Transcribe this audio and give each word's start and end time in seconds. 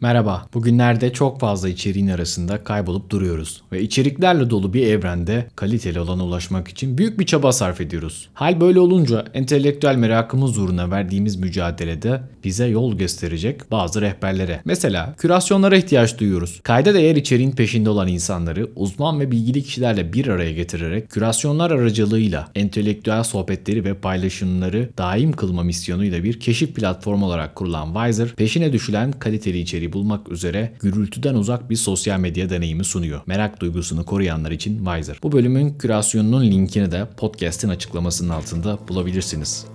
Merhaba. 0.00 0.46
Bugünlerde 0.54 1.12
çok 1.12 1.40
fazla 1.40 1.68
içeriğin 1.68 2.08
arasında 2.08 2.64
kaybolup 2.64 3.10
duruyoruz 3.10 3.62
ve 3.72 3.82
içeriklerle 3.82 4.50
dolu 4.50 4.74
bir 4.74 4.86
evrende 4.86 5.46
kaliteli 5.56 6.00
olana 6.00 6.24
ulaşmak 6.24 6.68
için 6.68 6.98
büyük 6.98 7.20
bir 7.20 7.26
çaba 7.26 7.52
sarf 7.52 7.80
ediyoruz. 7.80 8.28
Hal 8.34 8.60
böyle 8.60 8.80
olunca 8.80 9.24
entelektüel 9.34 9.96
merakımız 9.96 10.58
uğruna 10.58 10.90
verdiğimiz 10.90 11.36
mücadelede 11.36 12.20
bize 12.44 12.66
yol 12.66 12.98
gösterecek 12.98 13.70
bazı 13.70 14.00
rehberlere. 14.00 14.60
Mesela 14.64 15.14
kürasyonlara 15.18 15.76
ihtiyaç 15.76 16.18
duyuyoruz. 16.18 16.60
Kayda 16.62 16.94
değer 16.94 17.16
içeriğin 17.16 17.52
peşinde 17.52 17.90
olan 17.90 18.08
insanları 18.08 18.68
uzman 18.76 19.20
ve 19.20 19.30
bilgili 19.30 19.62
kişilerle 19.62 20.12
bir 20.12 20.26
araya 20.28 20.52
getirerek 20.52 21.10
kürasyonlar 21.10 21.70
aracılığıyla 21.70 22.48
entelektüel 22.54 23.22
sohbetleri 23.22 23.84
ve 23.84 23.94
paylaşımları 23.94 24.90
daim 24.98 25.32
kılma 25.32 25.62
misyonuyla 25.62 26.24
bir 26.24 26.40
keşif 26.40 26.74
platformu 26.74 27.26
olarak 27.26 27.54
kurulan 27.54 27.94
Wiser, 27.94 28.28
peşine 28.28 28.72
düşülen 28.72 29.12
kaliteli 29.12 29.58
içeriği 29.58 29.87
bulmak 29.92 30.28
üzere 30.28 30.72
gürültüden 30.80 31.34
uzak 31.34 31.70
bir 31.70 31.76
sosyal 31.76 32.20
medya 32.20 32.50
deneyimi 32.50 32.84
sunuyor. 32.84 33.20
Merak 33.26 33.60
duygusunu 33.60 34.04
koruyanlar 34.04 34.50
için 34.50 34.84
Wiser. 34.84 35.18
Bu 35.22 35.32
bölümün 35.32 35.78
kürasyonunun 35.78 36.42
linkini 36.42 36.90
de 36.90 37.08
podcast'in 37.16 37.68
açıklamasının 37.68 38.28
altında 38.28 38.78
bulabilirsiniz. 38.88 39.66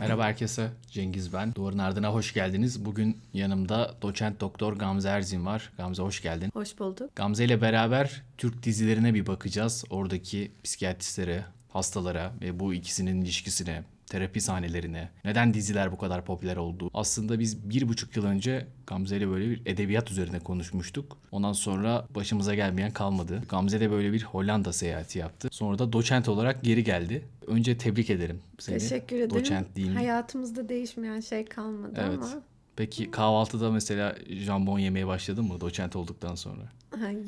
Merhaba 0.00 0.24
herkese. 0.24 0.70
Cengiz 0.90 1.32
ben. 1.32 1.54
Duvarın 1.54 1.78
ardına 1.78 2.12
hoş 2.12 2.34
geldiniz. 2.34 2.84
Bugün 2.84 3.18
yanımda 3.34 3.94
doçent 4.02 4.40
doktor 4.40 4.72
Gamze 4.72 5.08
Erzin 5.08 5.46
var. 5.46 5.72
Gamze 5.76 6.02
hoş 6.02 6.22
geldin. 6.22 6.50
Hoş 6.52 6.78
bulduk. 6.78 7.16
Gamze 7.16 7.44
ile 7.44 7.60
beraber 7.60 8.22
Türk 8.38 8.62
dizilerine 8.62 9.14
bir 9.14 9.26
bakacağız. 9.26 9.84
Oradaki 9.90 10.52
psikiyatristlere, 10.64 11.44
hastalara 11.68 12.32
ve 12.40 12.60
bu 12.60 12.74
ikisinin 12.74 13.20
ilişkisine, 13.20 13.84
terapi 14.06 14.40
sahnelerine, 14.40 15.08
neden 15.24 15.54
diziler 15.54 15.92
bu 15.92 15.98
kadar 15.98 16.24
popüler 16.24 16.56
oldu. 16.56 16.90
Aslında 16.94 17.38
biz 17.38 17.70
bir 17.70 17.88
buçuk 17.88 18.16
yıl 18.16 18.24
önce 18.24 18.66
Gamze 18.86 19.16
ile 19.16 19.28
böyle 19.28 19.50
bir 19.50 19.62
edebiyat 19.66 20.10
üzerine 20.10 20.38
konuşmuştuk. 20.38 21.18
Ondan 21.32 21.52
sonra 21.52 22.06
başımıza 22.14 22.54
gelmeyen 22.54 22.90
kalmadı. 22.90 23.42
Gamze 23.48 23.80
de 23.80 23.90
böyle 23.90 24.12
bir 24.12 24.22
Hollanda 24.22 24.72
seyahati 24.72 25.18
yaptı. 25.18 25.48
Sonra 25.52 25.78
da 25.78 25.92
doçent 25.92 26.28
olarak 26.28 26.62
geri 26.64 26.84
geldi. 26.84 27.24
Önce 27.46 27.78
tebrik 27.78 28.10
ederim 28.10 28.38
seni. 28.58 28.78
Teşekkür 28.78 29.16
ederim. 29.16 29.30
Doçent 29.30 29.76
değil 29.76 29.88
mi? 29.88 29.94
Hayatımızda 29.94 30.68
değişmeyen 30.68 31.20
şey 31.20 31.44
kalmadı 31.44 31.92
Evet. 31.96 32.18
ama 32.22 32.42
Peki 32.76 33.10
kahvaltıda 33.10 33.70
mesela 33.70 34.16
jambon 34.28 34.78
yemeye 34.78 35.06
başladın 35.06 35.44
mı 35.44 35.60
doçent 35.60 35.96
olduktan 35.96 36.34
sonra? 36.34 36.62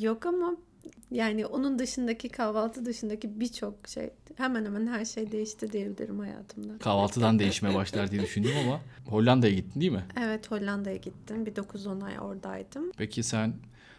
yok 0.01 0.27
ama 0.27 0.57
yani 1.11 1.47
onun 1.47 1.79
dışındaki 1.79 2.29
kahvaltı 2.29 2.85
dışındaki 2.85 3.41
birçok 3.41 3.89
şey 3.89 4.11
hemen 4.37 4.65
hemen 4.65 4.87
her 4.87 5.05
şey 5.05 5.33
değişti 5.33 5.73
diyebilirim 5.73 6.19
hayatımda. 6.19 6.79
Kahvaltıdan 6.79 7.39
değişmeye 7.39 7.75
başlar 7.75 8.11
diye 8.11 8.23
düşündüm 8.23 8.51
ama 8.67 8.81
Hollanda'ya 9.07 9.55
gittin 9.55 9.81
değil 9.81 9.93
mi? 9.93 10.05
Evet 10.21 10.51
Hollanda'ya 10.51 10.97
gittim. 10.97 11.47
Bir 11.47 11.55
9-10 11.55 12.05
ay 12.05 12.19
oradaydım. 12.21 12.93
Peki 12.97 13.23
sen 13.23 13.55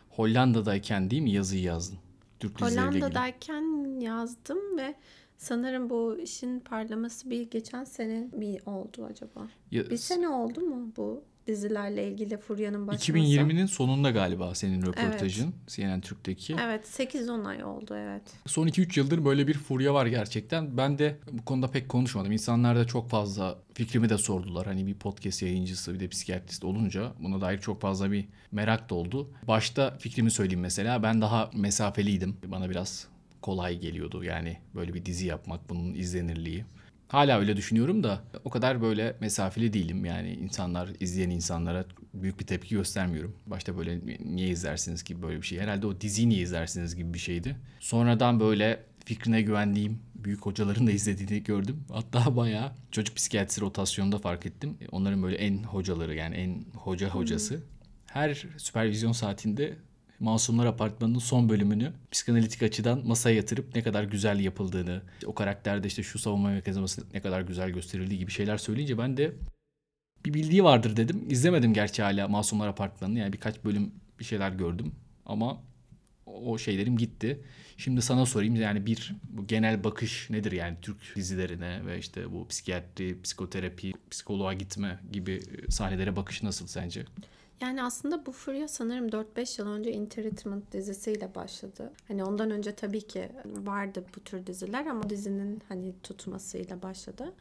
Hollanda'dayken 0.10 1.12
değil 1.12 1.22
mi 1.22 1.32
yazıyı 1.32 1.64
yazdın? 1.64 1.98
Türk. 2.40 2.62
Hollanda'dayken 2.62 4.00
yazdım 4.02 4.78
ve 4.78 4.96
sanırım 5.38 5.90
bu 5.90 6.18
işin 6.20 6.60
parlaması 6.60 7.30
bir 7.30 7.50
geçen 7.52 7.84
sene 7.84 8.28
mi 8.38 8.58
oldu 8.66 9.06
acaba? 9.12 9.48
Ya- 9.72 9.90
Bir 9.90 9.98
sene 9.98 10.30
oldu 10.30 10.62
mu 10.62 10.92
bu 10.98 11.24
dizilerle 11.50 12.08
ilgili 12.08 12.38
Furya'nın 12.38 12.88
başlaması? 12.88 13.12
2020'nin 13.12 13.66
sonunda 13.66 14.12
galiba 14.12 14.56
senin 14.56 14.82
röportajın 14.82 15.54
CNN 15.68 16.02
Türk'teki. 16.02 16.56
Evet 16.62 16.86
8-10 16.86 17.48
ay 17.48 17.64
oldu 17.64 17.96
evet. 17.98 18.22
Son 18.46 18.68
2-3 18.68 19.00
yıldır 19.00 19.26
böyle 19.26 19.48
bir 19.48 19.54
furya 19.54 19.94
var 19.94 20.06
gerçekten. 20.06 20.78
Ben 20.78 21.00
de 21.00 21.18
bu 21.32 21.46
konuda 21.46 21.72
pek 21.72 21.90
konuşmadım. 21.90 22.32
İnsanlar 22.32 22.76
da 22.76 22.88
çok 22.88 23.10
fazla 23.10 23.60
fikrimi 23.74 24.10
de 24.10 24.18
sordular. 24.18 24.66
Hani 24.66 24.88
bir 24.88 24.94
podcast 24.94 25.42
yayıncısı 25.42 25.94
bir 25.94 26.00
de 26.00 26.08
psikiyatrist 26.08 26.64
olunca 26.64 27.14
buna 27.20 27.42
dair 27.42 27.58
çok 27.58 27.82
fazla 27.82 28.12
bir 28.12 28.26
merak 28.52 28.90
da 28.90 28.96
oldu. 28.96 29.30
Başta 29.48 29.98
fikrimi 29.98 30.32
söyleyeyim 30.32 30.62
mesela. 30.62 31.04
Ben 31.04 31.22
daha 31.22 31.50
mesafeliydim. 31.54 32.38
Bana 32.46 32.70
biraz 32.70 33.08
kolay 33.42 33.80
geliyordu 33.80 34.24
yani 34.24 34.58
böyle 34.76 34.94
bir 34.94 35.06
dizi 35.06 35.26
yapmak, 35.28 35.70
bunun 35.70 35.94
izlenirliği. 35.94 36.66
Hala 37.10 37.40
öyle 37.40 37.58
düşünüyorum 37.58 38.04
da 38.04 38.24
o 38.44 38.50
kadar 38.50 38.82
böyle 38.82 39.16
mesafeli 39.20 39.74
değilim. 39.74 40.06
Yani 40.06 40.34
insanlar, 40.34 40.90
izleyen 41.00 41.30
insanlara 41.30 41.86
büyük 42.14 42.40
bir 42.40 42.46
tepki 42.46 42.76
göstermiyorum. 42.76 43.36
Başta 43.48 43.78
böyle 43.78 44.00
niye 44.20 44.50
izlersiniz 44.50 45.04
gibi 45.04 45.22
böyle 45.22 45.42
bir 45.42 45.46
şey. 45.46 45.60
Herhalde 45.60 45.88
o 45.88 46.02
diziyi 46.02 46.30
niye 46.30 46.42
izlersiniz 46.42 46.96
gibi 46.96 47.14
bir 47.14 47.20
şeydi. 47.20 47.56
Sonradan 47.80 48.40
böyle 48.40 48.84
fikrine 49.06 49.42
güvendiğim 49.42 50.00
büyük 50.16 50.46
hocaların 50.46 50.88
da 50.88 50.92
izlediğini 50.92 51.44
gördüm. 51.44 51.84
Hatta 51.92 52.36
bayağı 52.36 52.72
çocuk 52.92 53.16
psikiyatrisi 53.16 53.62
rotasyonunda 53.62 54.18
fark 54.18 54.46
ettim. 54.46 54.78
Onların 54.92 55.24
böyle 55.24 55.36
en 55.36 55.64
hocaları 55.64 56.16
yani 56.16 56.36
en 56.36 56.66
hoca 56.76 57.10
hocası. 57.10 57.64
Her 58.06 58.48
süpervizyon 58.58 59.12
saatinde 59.12 59.78
Masumlar 60.20 60.66
Apartmanı'nın 60.66 61.20
son 61.20 61.50
bölümünü 61.50 61.94
psikanalitik 62.12 62.64
açıdan 62.64 63.08
masaya 63.08 63.36
yatırıp 63.36 63.76
ne 63.76 63.84
kadar 63.84 64.04
güzel 64.04 64.40
yapıldığını, 64.40 65.02
o 65.26 65.34
karakterde 65.34 65.88
işte 65.88 66.04
şu 66.04 66.20
savunma 66.20 66.50
mekanizması 66.50 67.04
ne 67.14 67.22
kadar 67.22 67.42
güzel 67.42 67.70
gösterildiği 67.70 68.20
gibi 68.20 68.32
şeyler 68.32 68.58
söyleyince 68.58 68.98
ben 68.98 69.18
de 69.18 69.34
bir 70.26 70.34
bildiği 70.34 70.64
vardır 70.64 70.98
dedim. 70.98 71.26
İzlemedim 71.30 71.74
gerçi 71.74 72.02
hala 72.02 72.28
Masumlar 72.28 72.68
Apartmanı'nı. 72.68 73.20
Yani 73.20 73.34
birkaç 73.34 73.64
bölüm 73.64 73.92
bir 74.20 74.24
şeyler 74.26 74.52
gördüm 74.52 74.92
ama 75.26 75.62
o 76.26 76.58
şeylerim 76.58 76.98
gitti. 76.98 77.42
Şimdi 77.78 78.02
sana 78.02 78.26
sorayım 78.26 78.56
yani 78.56 78.86
bir 78.86 79.16
bu 79.30 79.48
genel 79.48 79.84
bakış 79.84 80.30
nedir 80.30 80.52
yani 80.52 80.78
Türk 80.82 81.16
dizilerine 81.16 81.86
ve 81.86 82.00
işte 82.00 82.32
bu 82.32 82.48
psikiyatri, 82.48 83.22
psikoterapi, 83.22 83.94
psikoloğa 84.12 84.54
gitme 84.54 85.00
gibi 85.12 85.42
sahnelere 85.70 86.16
bakış 86.16 86.44
nasıl 86.44 86.68
sence? 86.68 87.06
Yani 87.62 87.84
aslında 87.84 88.26
bu 88.26 88.32
furya 88.32 88.68
sanırım 88.68 89.08
4-5 89.08 89.62
yıl 89.62 89.68
önce 89.68 89.92
In 89.92 90.10
dizisiyle 90.72 91.36
başladı. 91.36 91.92
Hani 92.08 92.24
ondan 92.24 92.52
önce 92.52 92.76
tabii 92.76 93.02
ki 93.02 93.32
vardı 93.46 94.06
bu 94.16 94.20
tür 94.20 94.48
diziler 94.48 94.86
ama 94.86 95.10
dizinin 95.10 95.62
hani 95.70 95.94
tutmasıyla 96.04 96.82
başladı. 96.82 97.34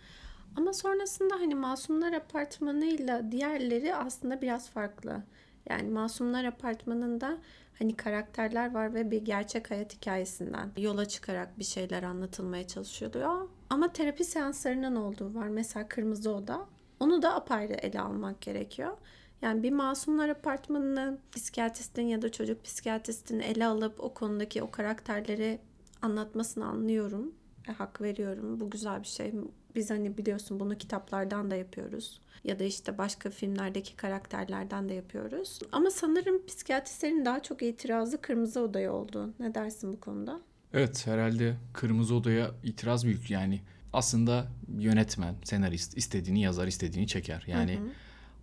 Ama 0.57 0.73
sonrasında 0.73 1.35
hani 1.35 1.55
Masumlar 1.55 2.13
Apartmanı'yla 2.13 3.33
diğerleri 3.33 3.95
aslında 3.95 4.43
biraz 4.43 4.71
farklı. 4.71 5.23
Yani 5.71 5.91
Masumlar 5.91 6.45
Apartmanı'nda 6.45 7.39
hani 7.79 7.97
karakterler 7.97 8.75
var 8.75 8.95
ve 8.95 9.11
bir 9.11 9.23
gerçek 9.23 9.71
hayat 9.71 9.95
hikayesinden 9.95 10.71
yola 10.77 11.09
çıkarak 11.09 11.59
bir 11.59 11.65
şeyler 11.65 12.03
anlatılmaya 12.03 12.67
çalışıyordu. 12.67 13.49
Ama 13.71 13.93
terapi 13.93 14.25
seanslarının 14.25 14.97
olduğu 14.97 15.35
var. 15.35 15.49
Mesela 15.49 15.89
Kırmızı 15.89 16.35
Oda. 16.35 16.67
Onu 17.01 17.23
da 17.23 17.35
apayrı 17.35 17.73
ele 17.73 18.01
almak 18.01 18.41
gerekiyor. 18.41 18.97
Yani 19.43 19.63
bir 19.63 19.73
masumlar 19.73 20.29
apartmanını 20.29 21.19
psikiyatristin 21.33 22.03
ya 22.03 22.23
da 22.23 22.33
çocuk 22.33 22.65
psikiyatristin 22.65 23.41
ele 23.41 23.67
alıp 23.67 24.01
o 24.01 24.15
konudaki 24.15 24.63
o 24.63 24.71
karakterleri 24.71 25.59
anlatmasını 26.03 26.67
anlıyorum. 26.67 27.33
E, 27.69 27.73
hak 27.73 28.01
veriyorum. 28.01 28.61
Bu 28.61 28.71
güzel 28.71 29.03
bir 29.03 29.09
şey. 29.09 29.33
Biz 29.75 29.91
hani 29.91 30.19
biliyorsun 30.19 30.61
bunu 30.61 30.79
kitaplardan 30.79 31.51
da 31.51 31.57
yapıyoruz. 31.57 32.21
Ya 32.45 32.59
da 32.59 32.65
işte 32.65 32.99
başka 32.99 33.31
filmlerdeki 33.31 33.97
karakterlerden 33.97 34.89
de 34.89 34.95
yapıyoruz. 34.95 35.59
Ama 35.73 35.91
sanırım 35.91 36.47
psikiyatristlerin 36.47 37.25
daha 37.25 37.43
çok 37.43 37.63
itirazı 37.63 38.21
Kırmızı 38.21 38.61
Oda'ya 38.61 38.93
oldu. 38.93 39.35
Ne 39.41 39.55
dersin 39.55 39.93
bu 39.93 40.01
konuda? 40.01 40.41
Evet 40.73 41.07
herhalde 41.07 41.57
Kırmızı 41.73 42.15
Oda'ya 42.15 42.51
itiraz 42.65 43.05
büyük 43.05 43.31
yani. 43.31 43.61
Aslında 43.93 44.47
yönetmen, 44.79 45.35
senarist 45.45 45.97
istediğini 45.97 46.43
yazar, 46.43 46.67
istediğini 46.67 47.07
çeker. 47.07 47.45
Yani 47.47 47.77
Hı 47.77 47.81
hı. 47.81 47.89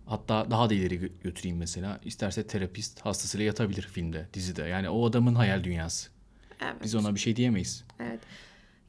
Hatta 0.06 0.50
daha 0.50 0.70
da 0.70 0.74
ileri 0.74 0.94
gö- 0.94 1.22
götüreyim 1.22 1.56
mesela. 1.58 2.00
İsterse 2.04 2.46
terapist 2.46 3.00
hastasıyla 3.00 3.46
yatabilir 3.46 3.82
filmde, 3.82 4.28
dizide. 4.34 4.62
Yani 4.62 4.88
o 4.88 5.06
adamın 5.06 5.34
hayal 5.34 5.64
dünyası. 5.64 6.10
Evet. 6.60 6.74
Biz 6.84 6.94
ona 6.94 7.14
bir 7.14 7.20
şey 7.20 7.36
diyemeyiz. 7.36 7.84
Evet. 8.00 8.20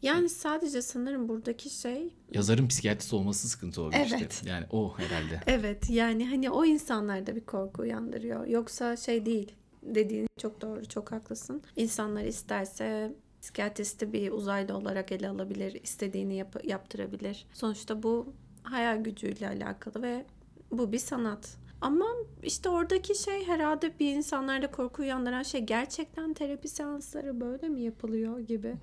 Yani 0.02 0.30
sadece 0.30 0.82
sanırım 0.82 1.30
buradaki 1.30 1.70
şey 1.70 2.14
Yazarın 2.34 2.68
psikiyatrist 2.68 3.14
olması 3.14 3.50
sıkıntı 3.50 3.82
olabilir 3.82 4.14
Evet. 4.20 4.32
işte. 4.34 4.50
Yani 4.50 4.66
o 4.72 4.98
herhalde. 4.98 5.42
Evet 5.48 5.90
yani 5.90 6.30
hani 6.30 6.50
o 6.50 6.66
insanlarda 6.66 7.36
bir 7.36 7.42
korku 7.46 7.82
uyandırıyor. 7.82 8.48
Yoksa 8.48 8.98
şey 8.98 9.26
değil. 9.26 9.52
Dediğin 9.84 10.28
çok 10.38 10.62
doğru, 10.62 10.86
çok 10.86 11.12
haklısın. 11.12 11.62
İnsanlar 11.76 12.24
isterse 12.24 13.14
psikiyatristi 13.42 14.14
bir 14.14 14.32
uzaylı 14.32 14.78
olarak 14.78 15.12
ele 15.12 15.30
alabilir, 15.30 15.80
istediğini 15.84 16.36
yap- 16.36 16.66
yaptırabilir. 16.66 17.46
Sonuçta 17.54 18.04
bu 18.04 18.34
hayal 18.64 19.04
gücüyle 19.04 19.48
alakalı 19.48 20.02
ve 20.02 20.26
bu 20.72 20.92
bir 20.92 21.00
sanat. 21.00 21.58
Ama 21.82 22.06
işte 22.44 22.70
oradaki 22.70 23.24
şey 23.24 23.48
herhalde 23.48 24.00
bir 24.00 24.16
insanlarda 24.16 24.72
korku 24.72 25.02
uyandıran 25.02 25.44
şey 25.44 25.62
gerçekten 25.62 26.34
terapi 26.34 26.68
seansları 26.68 27.40
böyle 27.42 27.70
mi 27.70 27.82
yapılıyor 27.82 28.40
gibi. 28.40 28.76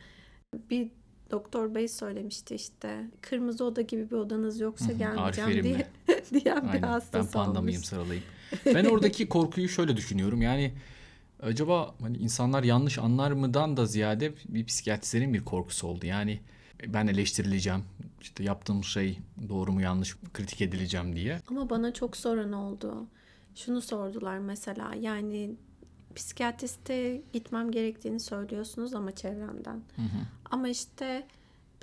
Bir 0.71 0.91
doktor 1.31 1.75
bey 1.75 1.89
söylemişti 1.89 2.55
işte 2.55 3.11
kırmızı 3.21 3.65
oda 3.65 3.81
gibi 3.81 4.11
bir 4.11 4.17
odanız 4.17 4.61
yoksa 4.61 4.93
gelmeyeceğim 4.93 5.51
Arif 5.51 5.65
diye 5.65 5.87
diyen 6.45 6.63
bir 6.63 6.69
Aynen. 6.69 6.83
Ben 6.83 6.89
hastası 6.89 7.33
panda 7.33 7.51
olmuş. 7.51 7.63
mıyım 7.63 7.83
sarılayım. 7.83 8.23
Ben 8.67 8.85
oradaki 8.85 9.29
korkuyu 9.29 9.69
şöyle 9.69 9.97
düşünüyorum. 9.97 10.43
Yani 10.43 10.73
acaba 11.43 11.95
hani 12.01 12.17
insanlar 12.17 12.63
yanlış 12.63 12.99
anlar 12.99 13.33
mıdan 13.33 13.77
da 13.77 13.87
ziyade 13.87 14.33
bir 14.49 14.65
psikiyatristlerin 14.67 15.35
bir 15.35 15.45
korkusu 15.45 15.87
oldu. 15.87 16.07
Yani 16.07 16.41
ben 16.87 17.07
eleştirileceğim. 17.07 17.85
işte 18.21 18.45
yaptığım 18.45 18.85
şey 18.85 19.19
doğru 19.49 19.73
mu 19.73 19.83
yanlış 19.83 20.23
mı 20.23 20.29
kritik 20.35 20.61
edileceğim 20.61 21.17
diye. 21.17 21.41
Ama 21.49 21.71
bana 21.71 21.93
çok 21.93 22.17
sorun 22.17 22.53
oldu. 22.53 23.07
Şunu 23.55 23.81
sordular 23.81 24.39
mesela 24.39 24.95
yani 24.95 25.57
psikiyatriste 26.15 27.23
gitmem 27.33 27.71
gerektiğini 27.71 28.21
söylüyorsunuz 28.21 28.95
ama 28.95 29.15
çevremden. 29.15 29.83
Ama 30.51 30.69
işte 30.69 31.27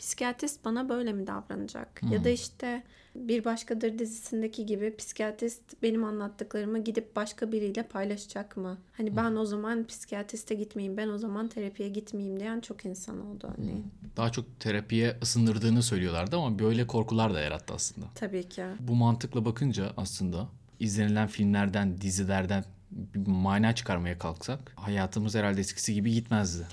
psikiyatrist 0.02 0.66
bana 0.66 0.90
böyle 0.90 1.14
mi 1.14 1.28
davranacak? 1.28 2.02
Ya 2.12 2.24
da 2.24 2.30
işte 2.30 2.84
Bir 3.16 3.46
Başkadır 3.46 4.00
dizisindeki 4.00 4.66
gibi 4.66 4.96
psikiyatrist 4.96 5.62
benim 5.84 6.04
anlattıklarımı 6.04 6.84
gidip 6.84 7.16
başka 7.16 7.52
biriyle 7.52 7.84
paylaşacak 7.84 8.58
mı? 8.58 8.78
Hani 8.98 9.16
ben 9.16 9.36
o 9.36 9.46
zaman 9.46 9.88
psikiyatriste 9.88 10.56
gitmeyeyim, 10.56 10.98
ben 10.98 11.08
o 11.08 11.18
zaman 11.18 11.48
terapiye 11.48 11.90
gitmeyeyim 11.90 12.40
diyen 12.40 12.60
çok 12.60 12.86
insan 12.86 13.26
oldu 13.26 13.54
örneğin. 13.58 13.86
Daha 14.18 14.32
çok 14.32 14.60
terapiye 14.60 15.18
ısındırdığını 15.22 15.84
söylüyorlardı 15.84 16.38
ama 16.38 16.60
böyle 16.60 16.88
korkular 16.88 17.34
da 17.34 17.40
yarattı 17.40 17.74
aslında. 17.74 18.06
Tabii 18.16 18.50
ki. 18.50 18.66
Bu 18.80 18.96
mantıkla 18.96 19.46
bakınca 19.46 19.92
aslında 19.98 20.48
izlenilen 20.80 21.28
filmlerden, 21.28 22.02
dizilerden 22.02 22.64
bir 22.92 23.32
mana 23.32 23.76
çıkarmaya 23.76 24.18
kalksak 24.18 24.74
hayatımız 24.76 25.36
herhalde 25.36 25.60
eskisi 25.60 25.94
gibi 25.94 26.12
gitmezdi. 26.12 26.68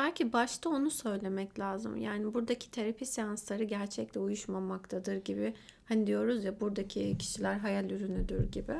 Belki 0.00 0.32
başta 0.32 0.70
onu 0.70 0.90
söylemek 0.90 1.58
lazım. 1.58 1.96
Yani 1.96 2.34
buradaki 2.34 2.70
terapi 2.70 3.06
seansları 3.06 3.64
gerçekle 3.64 4.20
uyuşmamaktadır 4.20 5.16
gibi. 5.16 5.54
Hani 5.88 6.06
diyoruz 6.06 6.44
ya 6.44 6.60
buradaki 6.60 7.18
kişiler 7.18 7.58
hayal 7.58 7.90
ürünüdür 7.90 8.52
gibi. 8.52 8.72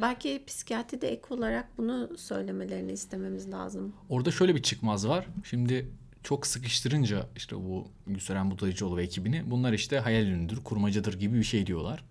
Belki 0.00 0.42
psikiyatride 0.46 1.08
ek 1.08 1.22
olarak 1.30 1.78
bunu 1.78 2.18
söylemelerini 2.18 2.92
istememiz 2.92 3.50
lazım. 3.50 3.92
Orada 4.08 4.30
şöyle 4.30 4.54
bir 4.54 4.62
çıkmaz 4.62 5.08
var. 5.08 5.26
Şimdi 5.44 5.86
çok 6.22 6.46
sıkıştırınca 6.46 7.26
işte 7.36 7.56
bu 7.56 7.86
Gülseren 8.06 8.50
Budayıcıoğlu 8.50 8.96
ve 8.96 9.02
ekibini 9.02 9.42
bunlar 9.46 9.72
işte 9.72 9.98
hayal 9.98 10.26
ürünüdür, 10.26 10.64
kurmacadır 10.64 11.20
gibi 11.20 11.38
bir 11.38 11.44
şey 11.44 11.66
diyorlar. 11.66 12.04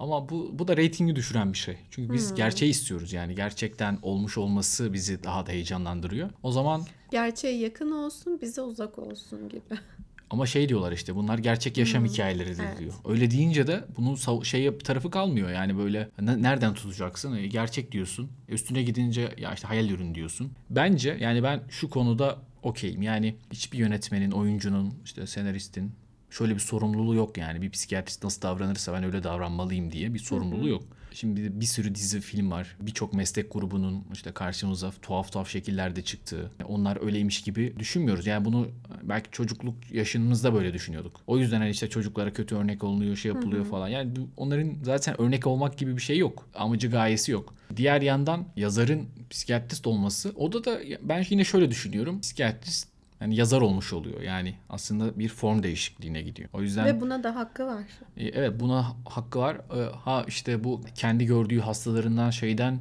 Ama 0.00 0.28
bu, 0.28 0.50
bu 0.58 0.68
da 0.68 0.76
reytingi 0.76 1.16
düşüren 1.16 1.52
bir 1.52 1.58
şey. 1.58 1.76
Çünkü 1.90 2.12
biz 2.12 2.34
gerçeği 2.34 2.70
istiyoruz 2.70 3.12
yani. 3.12 3.34
Gerçekten 3.34 3.98
olmuş 4.02 4.38
olması 4.38 4.92
bizi 4.92 5.24
daha 5.24 5.46
da 5.46 5.52
heyecanlandırıyor. 5.52 6.30
O 6.42 6.52
zaman 6.52 6.82
Gerçeğe 7.10 7.58
yakın 7.58 7.90
olsun, 7.90 8.38
bize 8.42 8.62
uzak 8.62 8.98
olsun 8.98 9.48
gibi. 9.48 9.62
ama 10.30 10.46
şey 10.46 10.68
diyorlar 10.68 10.92
işte 10.92 11.14
bunlar 11.14 11.38
gerçek 11.38 11.78
yaşam 11.78 12.04
hikayeleridir 12.04 12.64
evet. 12.68 12.78
diyor. 12.78 12.92
Öyle 13.08 13.30
deyince 13.30 13.66
de 13.66 13.84
bunun 13.96 14.42
şey 14.42 14.78
tarafı 14.78 15.10
kalmıyor 15.10 15.50
yani 15.50 15.78
böyle 15.78 16.08
ne- 16.20 16.42
nereden 16.42 16.74
tutacaksın? 16.74 17.36
E, 17.36 17.46
gerçek 17.46 17.92
diyorsun. 17.92 18.30
E, 18.48 18.52
Üstüne 18.52 18.82
gidince 18.82 19.34
ya 19.38 19.54
işte 19.54 19.66
hayal 19.68 19.90
ürün 19.90 20.14
diyorsun. 20.14 20.52
Bence 20.70 21.16
yani 21.20 21.42
ben 21.42 21.60
şu 21.68 21.90
konuda 21.90 22.38
okeyim. 22.62 23.02
Yani 23.02 23.36
hiçbir 23.52 23.78
yönetmenin, 23.78 24.30
oyuncunun, 24.30 24.94
işte 25.04 25.26
senaristin 25.26 25.92
şöyle 26.30 26.54
bir 26.54 26.60
sorumluluğu 26.60 27.14
yok 27.14 27.36
yani. 27.38 27.62
Bir 27.62 27.70
psikiyatrist 27.70 28.24
nasıl 28.24 28.42
davranırsa 28.42 28.92
ben 28.92 29.04
öyle 29.04 29.22
davranmalıyım 29.22 29.92
diye 29.92 30.14
bir 30.14 30.18
sorumluluğu 30.18 30.68
yok. 30.68 30.82
Şimdi 31.12 31.60
bir 31.60 31.66
sürü 31.66 31.94
dizi 31.94 32.20
film 32.20 32.50
var. 32.50 32.76
Birçok 32.80 33.14
meslek 33.14 33.52
grubunun 33.52 34.04
işte 34.12 34.32
karşımıza 34.32 34.90
tuhaf 35.02 35.32
tuhaf 35.32 35.48
şekillerde 35.48 36.02
çıktığı. 36.02 36.50
Onlar 36.64 37.04
öyleymiş 37.04 37.42
gibi 37.42 37.74
düşünmüyoruz. 37.78 38.26
Yani 38.26 38.44
bunu 38.44 38.68
belki 39.02 39.30
çocukluk 39.30 39.74
yaşımızda 39.92 40.54
böyle 40.54 40.74
düşünüyorduk. 40.74 41.20
O 41.26 41.38
yüzden 41.38 41.58
hani 41.58 41.70
işte 41.70 41.90
çocuklara 41.90 42.32
kötü 42.32 42.56
örnek 42.56 42.84
olunuyor, 42.84 43.16
şey 43.16 43.32
yapılıyor 43.32 43.64
falan. 43.64 43.88
Yani 43.88 44.12
onların 44.36 44.74
zaten 44.82 45.20
örnek 45.20 45.46
olmak 45.46 45.78
gibi 45.78 45.96
bir 45.96 46.02
şey 46.02 46.18
yok. 46.18 46.48
Amacı 46.54 46.90
gayesi 46.90 47.32
yok. 47.32 47.54
Diğer 47.76 48.02
yandan 48.02 48.46
yazarın 48.56 49.08
psikiyatrist 49.30 49.86
olması 49.86 50.32
o 50.36 50.52
da 50.52 50.64
da 50.64 50.80
ben 51.02 51.24
yine 51.30 51.44
şöyle 51.44 51.70
düşünüyorum. 51.70 52.20
Psikiyatrist 52.20 52.89
yani 53.20 53.36
yazar 53.36 53.60
olmuş 53.60 53.92
oluyor. 53.92 54.20
Yani 54.20 54.54
aslında 54.70 55.18
bir 55.18 55.28
form 55.28 55.62
değişikliğine 55.62 56.22
gidiyor. 56.22 56.48
O 56.52 56.62
yüzden 56.62 56.86
Ve 56.86 57.00
buna 57.00 57.22
da 57.22 57.36
hakkı 57.36 57.66
var. 57.66 57.82
e, 58.16 58.26
Evet 58.28 58.60
buna 58.60 58.94
hakkı 59.04 59.38
var. 59.38 59.54
E, 59.56 59.90
Ha 59.96 60.24
işte 60.28 60.64
bu 60.64 60.80
kendi 60.94 61.24
gördüğü 61.26 61.60
hastalarından 61.60 62.30
şeyden 62.30 62.80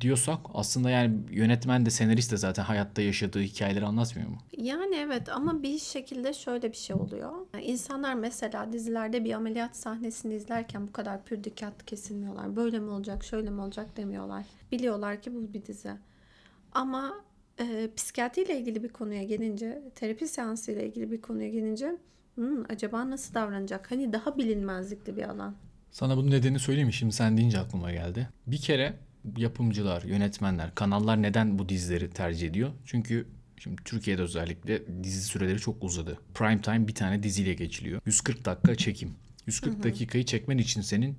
diyorsak 0.00 0.38
aslında 0.54 0.90
yani 0.90 1.16
yönetmen 1.30 1.86
de 1.86 1.90
senarist 1.90 2.32
de 2.32 2.36
zaten 2.36 2.62
hayatta 2.62 3.02
yaşadığı 3.02 3.40
hikayeleri 3.40 3.84
anlatmıyor 3.86 4.28
mu? 4.28 4.36
Yani 4.58 4.96
evet 4.96 5.28
ama 5.28 5.62
bir 5.62 5.78
şekilde 5.78 6.32
şöyle 6.34 6.72
bir 6.72 6.76
şey 6.76 6.96
oluyor. 6.96 7.32
Yani 7.54 7.64
İnsanlar 7.64 8.14
mesela 8.14 8.72
dizilerde 8.72 9.24
bir 9.24 9.32
ameliyat 9.32 9.76
sahnesini 9.76 10.34
izlerken 10.34 10.88
bu 10.88 10.92
kadar 10.92 11.24
pür 11.24 11.44
dikkat 11.44 11.86
kesilmiyorlar. 11.86 12.56
Böyle 12.56 12.78
mi 12.78 12.90
olacak, 12.90 13.24
şöyle 13.24 13.50
mi 13.50 13.60
olacak 13.60 13.96
demiyorlar. 13.96 14.44
Biliyorlar 14.72 15.22
ki 15.22 15.34
bu 15.34 15.52
bir 15.54 15.64
dizi. 15.64 15.90
Ama 16.72 17.14
e, 17.60 17.90
psikiyatriyle 17.96 18.60
ilgili 18.60 18.82
bir 18.82 18.88
konuya 18.88 19.22
gelince, 19.22 19.82
terapi 19.94 20.28
seansıyla 20.28 20.82
ilgili 20.82 21.10
bir 21.10 21.20
konuya 21.20 21.48
gelince 21.48 21.96
"Hmm, 22.34 22.70
acaba 22.70 23.10
nasıl 23.10 23.34
davranacak? 23.34 23.90
Hani 23.90 24.12
daha 24.12 24.38
bilinmezlikli 24.38 25.16
bir 25.16 25.22
alan. 25.22 25.56
Sana 25.90 26.16
bunun 26.16 26.30
nedenini 26.30 26.58
söyleyeyim 26.58 26.86
mi? 26.86 26.92
Şimdi 26.92 27.12
sen 27.12 27.36
deyince 27.36 27.58
aklıma 27.58 27.92
geldi. 27.92 28.28
Bir 28.46 28.58
kere 28.60 28.94
yapımcılar, 29.36 30.02
yönetmenler, 30.02 30.74
kanallar 30.74 31.22
neden 31.22 31.58
bu 31.58 31.68
dizileri 31.68 32.10
tercih 32.10 32.48
ediyor? 32.48 32.70
Çünkü 32.84 33.26
şimdi 33.58 33.82
Türkiye'de 33.84 34.22
özellikle 34.22 34.82
dizi 35.04 35.22
süreleri 35.22 35.58
çok 35.58 35.84
uzadı. 35.84 36.18
Prime 36.34 36.60
time 36.62 36.88
bir 36.88 36.94
tane 36.94 37.22
diziyle 37.22 37.54
geçiliyor. 37.54 38.00
140 38.06 38.44
dakika 38.44 38.74
çekim. 38.74 39.14
140 39.46 39.82
dakikayı 39.82 40.24
çekmen 40.24 40.58
için 40.58 40.80
senin 40.80 41.16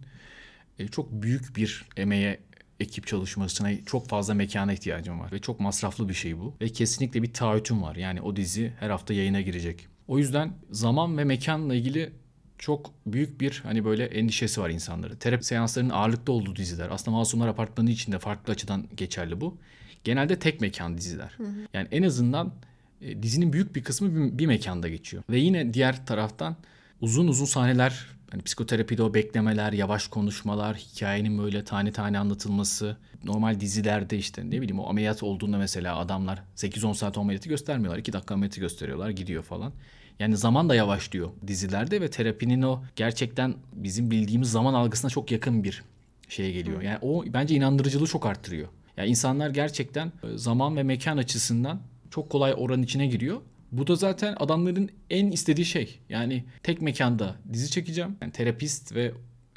e, 0.80 0.88
çok 0.88 1.12
büyük 1.12 1.56
bir 1.56 1.86
emeğe 1.98 2.39
ekip 2.79 3.07
çalışmasına 3.07 3.85
çok 3.85 4.07
fazla 4.07 4.33
mekana 4.33 4.74
ihtiyacın 4.74 5.19
var 5.19 5.31
ve 5.31 5.39
çok 5.39 5.59
masraflı 5.59 6.09
bir 6.09 6.13
şey 6.13 6.39
bu 6.39 6.53
ve 6.62 6.69
kesinlikle 6.69 7.24
bir 7.24 7.33
taahhütün 7.33 7.81
var 7.81 7.95
yani 7.95 8.21
o 8.21 8.35
dizi 8.35 8.74
her 8.79 8.89
hafta 8.89 9.13
yayına 9.13 9.41
girecek. 9.41 9.88
O 10.07 10.18
yüzden 10.18 10.53
zaman 10.71 11.18
ve 11.18 11.24
mekanla 11.24 11.75
ilgili 11.75 12.12
çok 12.57 12.94
büyük 13.06 13.41
bir 13.41 13.62
hani 13.63 13.85
böyle 13.85 14.06
endişesi 14.06 14.62
var 14.62 14.69
insanların. 14.69 15.15
Terapi 15.15 15.44
seanslarının 15.44 15.89
ağırlıkta 15.89 16.31
olduğu 16.31 16.56
diziler. 16.56 16.89
Aslında 16.91 17.18
Masumlar 17.18 17.47
Apartmanı 17.47 17.89
için 17.89 18.12
de 18.12 18.19
farklı 18.19 18.53
açıdan 18.53 18.88
geçerli 18.97 19.41
bu. 19.41 19.57
Genelde 20.03 20.39
tek 20.39 20.62
mekan 20.62 20.97
diziler. 20.97 21.38
Yani 21.74 21.88
en 21.91 22.03
azından 22.03 22.53
e, 23.01 23.24
dizinin 23.24 23.53
büyük 23.53 23.75
bir 23.75 23.83
kısmı 23.83 24.15
bir, 24.15 24.38
bir 24.38 24.45
mekanda 24.45 24.89
geçiyor. 24.89 25.24
Ve 25.29 25.39
yine 25.39 25.74
diğer 25.74 26.06
taraftan 26.06 26.56
uzun 27.01 27.27
uzun 27.27 27.45
sahneler 27.45 28.06
hani 28.31 28.41
psikoterapide 28.41 29.03
o 29.03 29.13
beklemeler, 29.13 29.74
yavaş 29.74 30.07
konuşmalar, 30.07 30.75
hikayenin 30.75 31.38
böyle 31.38 31.63
tane 31.63 31.91
tane 31.91 32.19
anlatılması. 32.19 32.97
Normal 33.24 33.59
dizilerde 33.59 34.18
işte 34.18 34.45
ne 34.45 34.62
bileyim 34.62 34.79
o 34.79 34.89
ameliyat 34.89 35.24
olduğunda 35.24 35.57
mesela 35.57 35.97
adamlar 35.97 36.44
8-10 36.56 36.95
saat 36.95 37.18
ameliyatı 37.18 37.50
göstermiyorlar. 37.50 38.00
2 38.00 38.13
dakika 38.13 38.33
ameliyatı 38.33 38.59
gösteriyorlar 38.59 39.09
gidiyor 39.09 39.44
falan. 39.44 39.74
Yani 40.19 40.38
zaman 40.38 40.69
da 40.69 40.75
yavaşlıyor 40.75 41.29
dizilerde 41.47 42.01
ve 42.01 42.09
terapinin 42.09 42.62
o 42.62 42.83
gerçekten 42.95 43.56
bizim 43.74 44.12
bildiğimiz 44.12 44.51
zaman 44.51 44.74
algısına 44.74 45.12
çok 45.12 45.31
yakın 45.31 45.63
bir 45.63 45.83
şeye 46.29 46.51
geliyor. 46.51 46.81
Yani 46.81 46.97
o 47.01 47.25
bence 47.27 47.56
inandırıcılığı 47.56 48.07
çok 48.07 48.25
arttırıyor. 48.25 48.68
Yani 48.97 49.09
insanlar 49.09 49.50
gerçekten 49.50 50.07
e, 50.07 50.38
zaman 50.38 50.77
ve 50.77 50.84
mekan 50.84 51.17
açısından 51.17 51.81
çok 52.12 52.29
kolay 52.29 52.53
oranın 52.57 52.84
içine 52.84 53.07
giriyor. 53.07 53.41
Bu 53.71 53.88
da 53.88 53.95
zaten 53.95 54.36
adamların 54.39 54.89
en 55.09 55.31
istediği 55.31 55.65
şey. 55.65 56.00
Yani 56.09 56.43
tek 56.63 56.81
mekanda 56.81 57.36
dizi 57.53 57.71
çekeceğim. 57.71 58.17
Yani 58.21 58.31
terapist 58.31 58.95
ve 58.95 59.12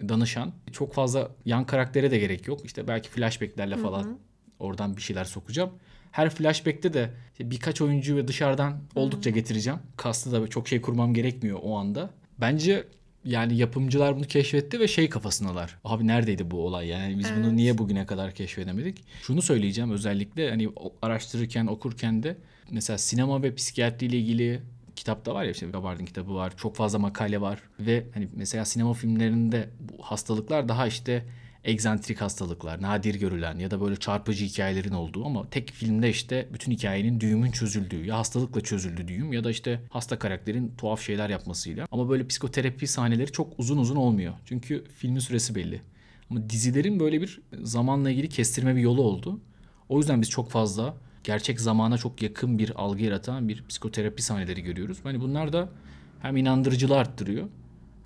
danışan. 0.09 0.53
Çok 0.73 0.95
fazla 0.95 1.31
yan 1.45 1.67
karaktere 1.67 2.11
de 2.11 2.19
gerek 2.19 2.47
yok. 2.49 2.61
İşte 2.65 2.89
belki 2.89 3.09
flashbacklerle 3.11 3.77
falan 3.77 4.19
oradan 4.59 4.97
bir 4.97 5.03
şeyler 5.03 5.25
sokacağım. 5.25 5.71
Her 6.13 6.31
flashback'te 6.31 6.95
de 6.95 7.11
işte 7.33 7.51
birkaç 7.51 7.81
oyuncuyu 7.81 8.29
dışarıdan 8.29 8.79
oldukça 8.95 9.31
getireceğim. 9.31 9.79
Kastı 9.97 10.33
da 10.33 10.49
çok 10.49 10.69
şey 10.69 10.81
kurmam 10.81 11.15
gerekmiyor 11.15 11.59
o 11.63 11.77
anda. 11.77 12.11
Bence 12.41 12.85
yani 13.25 13.57
yapımcılar 13.57 14.17
bunu 14.17 14.25
keşfetti 14.25 14.81
ve 14.81 14.89
şey 14.89 15.09
kafasındalar. 15.09 15.79
Abi 15.85 16.07
neredeydi 16.07 16.51
bu 16.51 16.67
olay 16.67 16.87
yani 16.87 17.19
biz 17.19 17.27
bunu 17.37 17.45
Evet. 17.45 17.53
niye 17.53 17.79
bugüne 17.79 18.07
kadar 18.07 18.35
keşfedemedik? 18.35 19.05
Şunu 19.23 19.43
söyleyeceğim 19.43 19.91
özellikle 19.91 20.51
hani 20.51 20.69
araştırırken 21.03 21.67
okurken 21.67 22.23
de 22.23 22.37
mesela 22.71 22.99
sinema 22.99 23.43
ve 23.43 23.55
psikiyatri 23.55 24.07
ile 24.07 24.19
ilgili 24.19 24.63
kitap 24.97 25.27
da 25.27 25.35
var 25.35 25.45
ya 25.45 25.51
işte 25.51 25.67
Gabard'ın 25.67 26.05
kitabı 26.05 26.35
var. 26.35 26.57
Çok 26.57 26.77
fazla 26.77 26.99
makale 26.99 27.41
var 27.41 27.61
ve 27.81 28.07
hani 28.15 28.29
mesela 28.33 28.65
sinema 28.65 28.93
filmlerinde 28.95 29.71
bu 29.81 30.03
hastalıklar 30.03 30.69
daha 30.69 30.87
işte 30.87 31.25
egzantrik 31.65 32.21
hastalıklar, 32.21 32.83
nadir 32.83 33.15
görülen 33.15 33.59
ya 33.59 33.71
da 33.71 33.81
böyle 33.81 33.97
çarpıcı 33.97 34.45
hikayelerin 34.45 34.93
olduğu 34.93 35.27
ama 35.27 35.51
tek 35.51 35.71
filmde 35.71 36.11
işte 36.11 36.49
bütün 36.53 36.73
hikayenin 36.73 37.21
düğümün 37.21 37.51
çözüldüğü 37.51 38.07
ya 38.07 38.19
hastalıkla 38.19 38.61
çözüldü 38.61 39.09
düğüm 39.09 39.33
ya 39.33 39.45
da 39.45 39.51
işte 39.51 39.81
hasta 39.91 40.19
karakterin 40.19 40.75
tuhaf 40.79 41.03
şeyler 41.03 41.31
yapmasıyla. 41.31 41.87
Ama 41.91 42.09
böyle 42.09 42.27
psikoterapi 42.27 42.87
sahneleri 42.87 43.33
çok 43.33 43.59
uzun 43.59 43.79
uzun 43.79 43.97
olmuyor. 43.97 44.35
Çünkü 44.45 44.85
filmin 44.97 45.21
süresi 45.21 45.55
belli. 45.55 45.83
Ama 46.31 46.51
dizilerin 46.51 47.01
böyle 47.01 47.21
bir 47.21 47.41
zamanla 47.63 48.11
ilgili 48.11 48.29
kestirme 48.29 48.77
bir 48.77 48.81
yolu 48.81 49.03
oldu. 49.03 49.41
O 49.89 49.99
yüzden 49.99 50.21
biz 50.21 50.31
çok 50.31 50.51
fazla 50.51 50.95
gerçek 51.25 51.61
zamana 51.61 51.99
çok 51.99 52.23
yakın 52.23 52.59
bir 52.59 52.73
algı 52.77 53.03
yaratan 53.03 53.49
bir 53.49 53.65
psikoterapi 53.69 54.23
sahneleri 54.23 54.63
görüyoruz. 54.63 54.99
Hani 55.03 55.21
bunlar 55.21 55.53
da 55.53 55.69
hem 56.21 56.37
inandırıcılığı 56.37 56.97
arttırıyor 56.97 57.49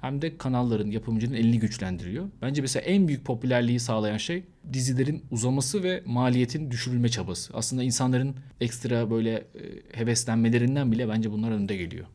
hem 0.05 0.23
de 0.23 0.39
kanalların, 0.39 0.91
yapımcının 0.91 1.35
elini 1.35 1.59
güçlendiriyor. 1.59 2.29
Bence 2.43 2.63
mesela 2.63 2.87
en 2.87 3.09
büyük 3.09 3.25
popülerliği 3.25 3.81
sağlayan 3.81 4.17
şey 4.17 4.45
dizilerin 4.73 5.25
uzaması 5.31 5.83
ve 5.83 6.03
maliyetin 6.07 6.71
düşürülme 6.71 7.09
çabası. 7.09 7.53
Aslında 7.55 7.83
insanların 7.83 8.37
ekstra 8.61 9.11
böyle 9.11 9.33
e, 9.33 9.45
heveslenmelerinden 9.93 10.93
bile 10.93 11.09
bence 11.09 11.31
bunlar 11.31 11.51
önde 11.51 11.77
geliyor. 11.77 12.07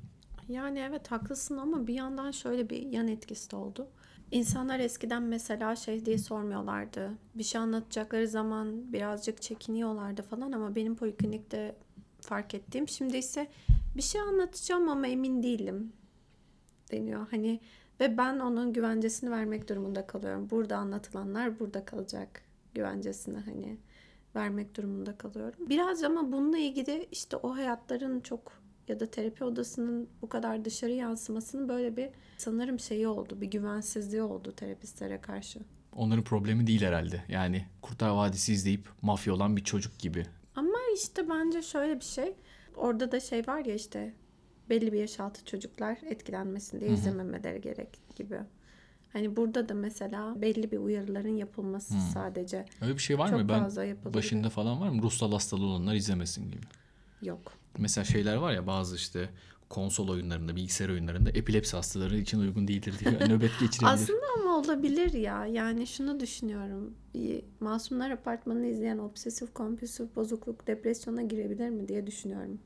Yani 0.50 0.80
evet 0.80 1.12
haklısın 1.12 1.58
ama 1.58 1.88
bir 1.88 1.94
yandan 1.94 2.32
şöyle 2.32 2.70
bir 2.70 2.82
yan 2.82 3.08
etkisi 3.08 3.52
de 3.52 3.56
oldu. 3.56 3.88
İnsanlar 4.32 4.80
eskiden 4.80 5.24
mesela 5.24 5.76
şey 5.76 6.06
diye 6.06 6.18
sormuyorlardı. 6.18 7.12
Bir 7.36 7.44
şey 7.44 7.62
anlatacakları 7.62 8.28
zaman 8.28 8.94
birazcık 8.94 9.42
çekiniyorlardı 9.42 10.22
falan 10.22 10.52
ama 10.52 10.76
benim 10.76 10.96
poliklinikte 10.96 11.76
fark 12.22 12.54
ettiğim 12.54 12.88
şimdi 12.88 13.18
ise 13.18 13.48
bir 13.98 14.02
şey 14.02 14.22
anlatacağım 14.22 14.90
ama 14.90 15.08
emin 15.08 15.44
değilim 15.44 15.94
deniyor. 16.92 17.28
Hani 17.32 17.60
ve 18.00 18.18
ben 18.18 18.40
onun 18.40 18.74
güvencesini 18.74 19.32
vermek 19.32 19.70
durumunda 19.70 20.08
kalıyorum. 20.08 20.50
Burada 20.50 20.78
anlatılanlar 20.78 21.60
burada 21.60 21.86
kalacak 21.86 22.42
güvencesini 22.74 23.38
hani 23.38 23.78
vermek 24.36 24.78
durumunda 24.78 25.18
kalıyorum. 25.18 25.70
Biraz 25.70 26.04
ama 26.04 26.32
bununla 26.32 26.58
ilgili 26.58 27.08
işte 27.12 27.38
o 27.38 27.56
hayatların 27.56 28.20
çok 28.20 28.52
ya 28.90 29.00
da 29.00 29.06
terapi 29.12 29.44
odasının 29.44 30.10
bu 30.22 30.30
kadar 30.30 30.66
dışarı 30.66 30.92
yansımasının 30.92 31.70
böyle 31.70 31.98
bir 31.98 32.10
sanırım 32.38 32.80
şeyi 32.80 33.08
oldu. 33.08 33.42
Bir 33.42 33.48
güvensizliği 33.48 34.22
oldu 34.22 34.52
terapistlere 34.52 35.22
karşı. 35.22 35.60
Onların 35.96 36.24
problemi 36.24 36.68
değil 36.68 36.82
herhalde. 36.82 37.24
Yani 37.30 37.66
Kurtlar 37.82 38.10
Vadisi 38.10 38.54
izleyip 38.54 38.90
mafya 39.02 39.34
olan 39.34 39.58
bir 39.58 39.64
çocuk 39.64 40.00
gibi. 40.00 40.26
Ama 40.56 40.78
işte 40.96 41.30
bence 41.30 41.62
şöyle 41.62 41.96
bir 42.00 42.06
şey. 42.06 42.34
Orada 42.76 43.12
da 43.12 43.20
şey 43.20 43.48
var 43.48 43.66
ya 43.66 43.74
işte 43.74 44.14
belli 44.70 44.94
bir 44.94 45.00
yaş 45.00 45.20
altı 45.20 45.46
çocuklar 45.46 45.98
etkilenmesin 46.06 46.80
diye 46.80 46.92
izlememeleri 46.92 47.62
gerek 47.62 47.90
gibi. 48.16 48.40
Hani 49.14 49.36
burada 49.36 49.70
da 49.70 49.74
mesela 49.74 50.42
belli 50.42 50.72
bir 50.72 50.78
uyarıların 50.78 51.38
yapılması 51.38 51.94
sadece. 52.14 52.66
Öyle 52.82 52.94
bir 52.94 53.00
şey 53.00 53.18
var 53.20 53.30
Çok 53.30 53.42
mı? 53.42 53.50
Ben 53.50 54.14
başında 54.14 54.50
falan 54.50 54.82
var 54.82 54.90
mı? 54.90 55.02
Ruhsal 55.02 55.32
hastalığı 55.32 55.66
olanlar 55.66 55.96
izlemesin 55.96 56.52
gibi. 56.52 56.66
Yok. 57.22 57.52
Mesela 57.78 58.06
şeyler 58.06 58.36
var 58.36 58.54
ya 58.54 58.68
bazı 58.68 58.96
işte 58.96 59.30
konsol 59.70 60.10
oyunlarında, 60.10 60.56
bilgisayar 60.56 60.90
oyunlarında 60.90 61.30
epilepsi 61.30 61.76
hastaları 61.76 62.18
için 62.18 62.40
uygun 62.40 62.68
değildir 62.68 62.96
diyor. 63.00 63.12
Nöbet 63.30 63.52
geçirebilir. 63.60 63.94
Aslında 63.94 64.26
ama 64.40 64.58
olabilir 64.58 65.14
ya. 65.14 65.46
Yani 65.46 65.88
şunu 65.88 66.20
düşünüyorum. 66.20 66.94
Bir 67.14 67.44
Masumlar 67.60 68.12
Apartmanı'nı 68.12 68.68
izleyen 68.68 68.98
obsesif 68.98 69.54
kompulsif 69.54 70.16
bozukluk 70.16 70.68
depresyona 70.68 71.22
girebilir 71.22 71.70
mi 71.70 71.88
diye 71.88 72.08
düşünüyorum. 72.08 72.60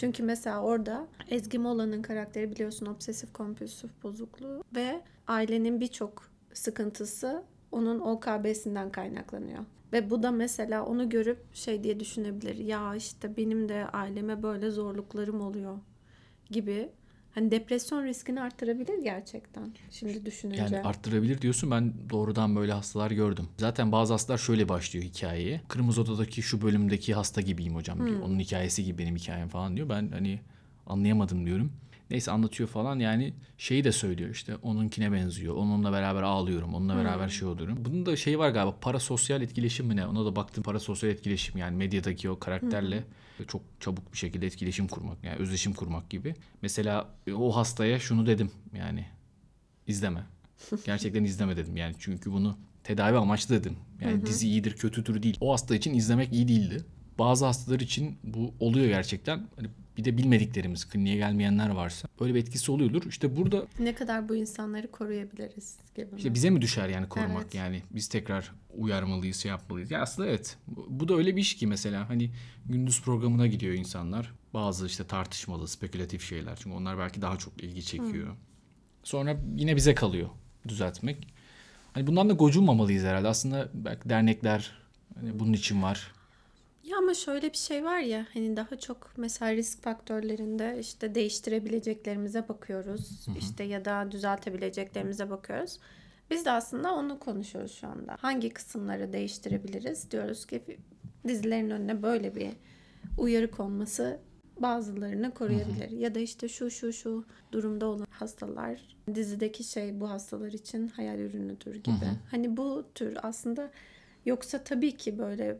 Çünkü 0.00 0.22
mesela 0.22 0.62
orada 0.62 1.08
Ezgi 1.30 1.58
Mola'nın 1.58 2.02
karakteri 2.02 2.52
biliyorsun 2.52 2.86
obsesif 2.86 3.32
kompulsif 3.32 3.90
bozukluğu 4.02 4.64
ve 4.74 5.02
ailenin 5.26 5.80
birçok 5.80 6.30
sıkıntısı 6.52 7.44
onun 7.72 8.00
OKB'sinden 8.00 8.92
kaynaklanıyor. 8.92 9.64
Ve 9.92 10.10
bu 10.10 10.22
da 10.22 10.30
mesela 10.30 10.84
onu 10.84 11.08
görüp 11.08 11.54
şey 11.54 11.84
diye 11.84 12.00
düşünebilir. 12.00 12.56
Ya 12.56 12.94
işte 12.94 13.36
benim 13.36 13.68
de 13.68 13.86
aileme 13.86 14.42
böyle 14.42 14.70
zorluklarım 14.70 15.40
oluyor 15.40 15.78
gibi. 16.50 16.88
Hani 17.34 17.50
depresyon 17.50 18.04
riskini 18.04 18.40
arttırabilir 18.40 19.02
gerçekten. 19.02 19.74
Şimdi 19.90 20.26
düşününce. 20.26 20.62
Yani 20.62 20.80
arttırabilir 20.80 21.42
diyorsun 21.42 21.70
ben 21.70 21.92
doğrudan 22.10 22.56
böyle 22.56 22.72
hastalar 22.72 23.10
gördüm. 23.10 23.48
Zaten 23.58 23.92
bazı 23.92 24.12
hastalar 24.12 24.38
şöyle 24.38 24.68
başlıyor 24.68 25.04
hikayeye. 25.04 25.60
Kırmızı 25.68 26.00
Oda'daki 26.02 26.42
şu 26.42 26.62
bölümdeki 26.62 27.14
hasta 27.14 27.40
gibiyim 27.40 27.74
hocam 27.74 28.06
diyor. 28.06 28.20
Onun 28.20 28.38
hikayesi 28.38 28.84
gibi 28.84 28.98
benim 28.98 29.16
hikayem 29.16 29.48
falan 29.48 29.76
diyor. 29.76 29.88
Ben 29.88 30.08
hani 30.08 30.40
anlayamadım 30.86 31.46
diyorum. 31.46 31.72
Neyse 32.10 32.30
anlatıyor 32.30 32.68
falan 32.68 32.98
yani 32.98 33.34
şeyi 33.58 33.84
de 33.84 33.92
söylüyor 33.92 34.30
işte 34.30 34.56
onunkine 34.56 35.12
benziyor. 35.12 35.54
Onunla 35.54 35.92
beraber 35.92 36.22
ağlıyorum. 36.22 36.74
Onunla 36.74 36.96
beraber 36.96 37.28
şey 37.28 37.48
oluyorum. 37.48 37.78
Bunun 37.84 38.06
da 38.06 38.16
şeyi 38.16 38.38
var 38.38 38.50
galiba 38.50 38.76
parasosyal 38.80 39.42
etkileşim 39.42 39.86
mi 39.86 39.96
ne? 39.96 40.06
Ona 40.06 40.24
da 40.24 40.36
baktım 40.36 40.64
parasosyal 40.64 41.12
etkileşim 41.12 41.58
yani 41.58 41.76
medyadaki 41.76 42.30
o 42.30 42.38
karakterle 42.38 43.04
çok 43.48 43.62
çabuk 43.80 44.12
bir 44.12 44.18
şekilde 44.18 44.46
etkileşim 44.46 44.88
kurmak 44.88 45.24
yani 45.24 45.36
özdeşim 45.36 45.72
kurmak 45.72 46.10
gibi. 46.10 46.34
Mesela 46.62 47.08
o 47.36 47.56
hastaya 47.56 47.98
şunu 47.98 48.26
dedim 48.26 48.50
yani 48.74 49.06
izleme. 49.86 50.26
Gerçekten 50.84 51.24
izleme 51.24 51.56
dedim 51.56 51.76
yani 51.76 51.94
çünkü 51.98 52.32
bunu 52.32 52.58
tedavi 52.84 53.16
amaçlı 53.16 53.54
dedim. 53.54 53.76
Yani 54.00 54.26
dizi 54.26 54.48
iyidir 54.48 54.76
kötüdür 54.76 55.22
değil. 55.22 55.36
O 55.40 55.52
hasta 55.52 55.74
için 55.74 55.94
izlemek 55.94 56.32
iyi 56.32 56.48
değildi. 56.48 56.84
Bazı 57.18 57.46
hastalar 57.46 57.80
için 57.80 58.18
bu 58.24 58.54
oluyor 58.60 58.86
gerçekten. 58.86 59.46
Hani 59.56 59.68
bir 59.96 60.04
de 60.04 60.18
bilmediklerimiz, 60.18 60.88
kliniğe 60.88 61.16
gelmeyenler 61.16 61.68
varsa 61.70 62.08
böyle 62.20 62.34
bir 62.34 62.40
etkisi 62.40 62.72
oluyordur. 62.72 63.02
İşte 63.08 63.36
burada 63.36 63.66
Ne 63.78 63.94
kadar 63.94 64.28
bu 64.28 64.36
insanları 64.36 64.90
koruyabiliriz 64.90 65.76
gibi. 65.94 66.08
işte 66.16 66.34
bize 66.34 66.50
mi 66.50 66.60
düşer 66.60 66.88
yani 66.88 67.08
korumak 67.08 67.42
Evet. 67.42 67.54
yani 67.54 67.82
biz 67.90 68.08
tekrar 68.08 68.52
uyarmalıyız, 68.74 69.36
şey 69.36 69.48
yapmalıyız. 69.48 69.90
Ya 69.90 70.02
aslında 70.02 70.28
evet. 70.28 70.56
Bu, 70.66 71.08
da 71.08 71.14
öyle 71.14 71.36
bir 71.36 71.40
iş 71.40 71.56
ki 71.56 71.66
mesela 71.66 72.08
hani 72.08 72.30
gündüz 72.66 73.02
programına 73.02 73.46
gidiyor 73.46 73.74
insanlar. 73.74 74.32
Bazı 74.54 74.86
işte 74.86 75.06
tartışmalı, 75.06 75.68
spekülatif 75.68 76.22
şeyler. 76.28 76.56
Çünkü 76.56 76.76
onlar 76.76 76.98
belki 76.98 77.22
daha 77.22 77.36
çok 77.36 77.62
ilgi 77.62 77.84
çekiyor. 77.84 78.36
Sonra 79.02 79.36
yine 79.56 79.76
bize 79.76 79.94
kalıyor 79.94 80.28
düzeltmek. 80.68 81.28
Hani 81.92 82.06
bundan 82.06 82.28
da 82.28 82.32
gocunmamalıyız 82.32 83.04
herhalde. 83.04 83.28
Aslında 83.28 83.68
belki 83.74 84.08
dernekler 84.08 84.72
hani 85.20 85.38
bunun 85.40 85.52
için 85.52 85.82
var. 85.82 86.12
Ya 86.86 86.98
ama 86.98 87.14
şöyle 87.14 87.52
bir 87.52 87.56
şey 87.56 87.84
var 87.84 87.98
ya 87.98 88.26
hani 88.34 88.56
daha 88.56 88.76
çok 88.78 89.10
mesela 89.16 89.52
risk 89.52 89.82
faktörlerinde 89.82 90.76
işte 90.80 91.14
değiştirebileceklerimize 91.14 92.48
bakıyoruz. 92.48 93.26
işte 93.38 93.64
ya 93.64 93.84
da 93.84 94.12
düzeltebileceklerimize 94.12 95.30
bakıyoruz. 95.30 95.78
Biz 96.30 96.44
de 96.44 96.50
aslında 96.50 96.94
onu 96.94 97.18
konuşuyoruz 97.18 97.72
şu 97.72 97.86
anda. 97.88 98.16
Hangi 98.20 98.50
kısımları 98.50 99.12
değiştirebiliriz? 99.12 100.10
Diyoruz 100.10 100.46
ki 100.46 100.62
dizilerin 101.28 101.70
önüne 101.70 102.02
böyle 102.02 102.34
bir 102.34 102.50
uyarı 103.18 103.50
konması 103.50 104.20
bazılarını 104.60 105.34
koruyabilir. 105.34 105.90
Ya 105.90 106.14
da 106.14 106.18
işte 106.18 106.48
şu 106.48 106.70
şu 106.70 106.92
şu 106.92 107.24
durumda 107.52 107.86
olan 107.86 108.06
hastalar 108.10 108.96
dizideki 109.14 109.64
şey 109.64 110.00
bu 110.00 110.10
hastalar 110.10 110.52
için 110.52 110.88
hayal 110.88 111.18
ürünüdür 111.18 111.74
gibi. 111.74 112.06
Hani 112.30 112.56
bu 112.56 112.84
tür 112.94 113.18
aslında 113.22 113.70
yoksa 114.26 114.64
tabii 114.64 114.96
ki 114.96 115.18
böyle 115.18 115.58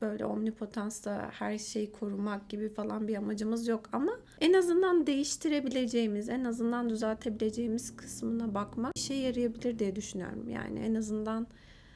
böyle 0.00 0.24
omnipotansla 0.24 1.30
her 1.32 1.58
şeyi 1.58 1.92
korumak 1.92 2.48
gibi 2.48 2.68
falan 2.68 3.08
bir 3.08 3.16
amacımız 3.16 3.68
yok 3.68 3.88
ama 3.92 4.12
en 4.40 4.52
azından 4.52 5.06
değiştirebileceğimiz, 5.06 6.28
en 6.28 6.44
azından 6.44 6.90
düzeltebileceğimiz 6.90 7.96
kısmına 7.96 8.54
bakmak 8.54 8.92
işe 8.96 9.14
yarayabilir 9.14 9.78
diye 9.78 9.96
düşünüyorum. 9.96 10.48
Yani 10.48 10.78
en 10.78 10.94
azından 10.94 11.46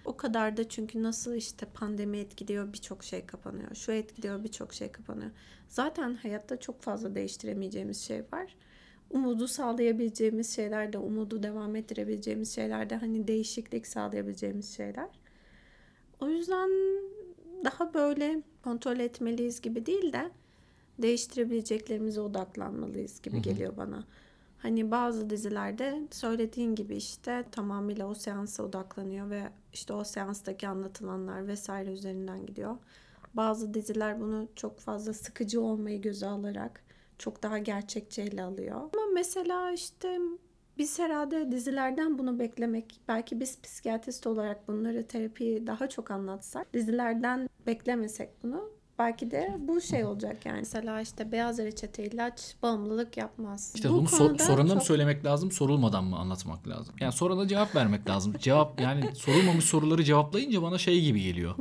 o 0.04 0.16
kadar 0.16 0.56
da 0.56 0.68
çünkü 0.68 1.02
nasıl 1.02 1.34
işte 1.34 1.66
pandemi 1.66 2.18
etkiliyor 2.18 2.72
birçok 2.72 3.04
şey 3.04 3.26
kapanıyor. 3.26 3.74
Şu 3.74 3.92
etkiliyor 3.92 4.44
birçok 4.44 4.74
şey 4.74 4.92
kapanıyor. 4.92 5.30
Zaten 5.68 6.14
hayatta 6.14 6.60
çok 6.60 6.82
fazla 6.82 7.14
değiştiremeyeceğimiz 7.14 8.00
şey 8.00 8.22
var. 8.32 8.56
Umudu 9.10 9.48
sağlayabileceğimiz 9.48 10.56
şeyler 10.56 10.92
de, 10.92 10.98
umudu 10.98 11.42
devam 11.42 11.76
ettirebileceğimiz 11.76 12.54
şeyler 12.54 12.90
de 12.90 12.96
hani 12.96 13.28
değişiklik 13.28 13.86
sağlayabileceğimiz 13.86 14.76
şeyler. 14.76 15.08
O 16.20 16.28
yüzden 16.28 16.70
daha 17.64 17.94
böyle 17.94 18.42
kontrol 18.64 18.98
etmeliyiz 18.98 19.60
gibi 19.60 19.86
değil 19.86 20.12
de 20.12 20.30
değiştirebileceklerimize 20.98 22.20
odaklanmalıyız 22.20 23.22
gibi 23.22 23.42
geliyor 23.42 23.76
bana. 23.76 24.04
Hani 24.58 24.90
bazı 24.90 25.30
dizilerde 25.30 26.02
söylediğin 26.10 26.74
gibi 26.74 26.96
işte 26.96 27.44
tamamıyla 27.52 28.06
o 28.06 28.14
seansa 28.14 28.62
odaklanıyor 28.62 29.30
ve 29.30 29.42
işte 29.72 29.92
o 29.92 30.04
seanstaki 30.04 30.68
anlatılanlar 30.68 31.46
vesaire 31.48 31.92
üzerinden 31.92 32.46
gidiyor. 32.46 32.76
Bazı 33.34 33.74
diziler 33.74 34.20
bunu 34.20 34.48
çok 34.56 34.78
fazla 34.78 35.12
sıkıcı 35.12 35.60
olmayı 35.60 36.00
göze 36.00 36.26
alarak 36.26 36.82
çok 37.18 37.42
daha 37.42 37.58
gerçekçi 37.58 38.22
ele 38.22 38.42
alıyor. 38.42 38.76
Ama 38.76 39.06
mesela 39.14 39.72
işte 39.72 40.18
biz 40.78 40.98
herhalde 40.98 41.52
dizilerden 41.52 42.18
bunu 42.18 42.38
beklemek, 42.38 43.00
belki 43.08 43.40
biz 43.40 43.60
psikiyatrist 43.62 44.26
olarak 44.26 44.68
bunları 44.68 45.06
terapiyi 45.06 45.66
daha 45.66 45.88
çok 45.88 46.10
anlatsak, 46.10 46.74
dizilerden 46.74 47.48
beklemesek 47.66 48.28
bunu 48.42 48.70
belki 48.98 49.30
de 49.30 49.56
bu 49.58 49.80
şey 49.80 50.04
olacak 50.04 50.46
yani. 50.46 50.58
Mesela 50.58 51.00
işte 51.00 51.32
beyaz 51.32 51.58
reçete 51.58 52.04
ilaç 52.04 52.54
bağımlılık 52.62 53.16
yapmaz. 53.16 53.72
İşte 53.74 53.88
Bu 53.90 53.94
bunu 53.94 54.08
sor, 54.08 54.18
konuda 54.18 54.42
sorana 54.44 54.62
mı 54.62 54.68
çok- 54.74 54.82
söylemek 54.82 55.24
lazım, 55.24 55.50
sorulmadan 55.52 56.04
mı 56.04 56.16
anlatmak 56.16 56.68
lazım? 56.68 56.94
Yani 57.00 57.12
sorana 57.12 57.48
cevap 57.48 57.76
vermek 57.76 58.08
lazım. 58.08 58.34
Cevap 58.38 58.80
yani 58.80 59.14
sorulmamış 59.14 59.64
soruları 59.64 60.04
cevaplayınca 60.04 60.62
bana 60.62 60.78
şey 60.78 61.04
gibi 61.04 61.22
geliyor. 61.22 61.54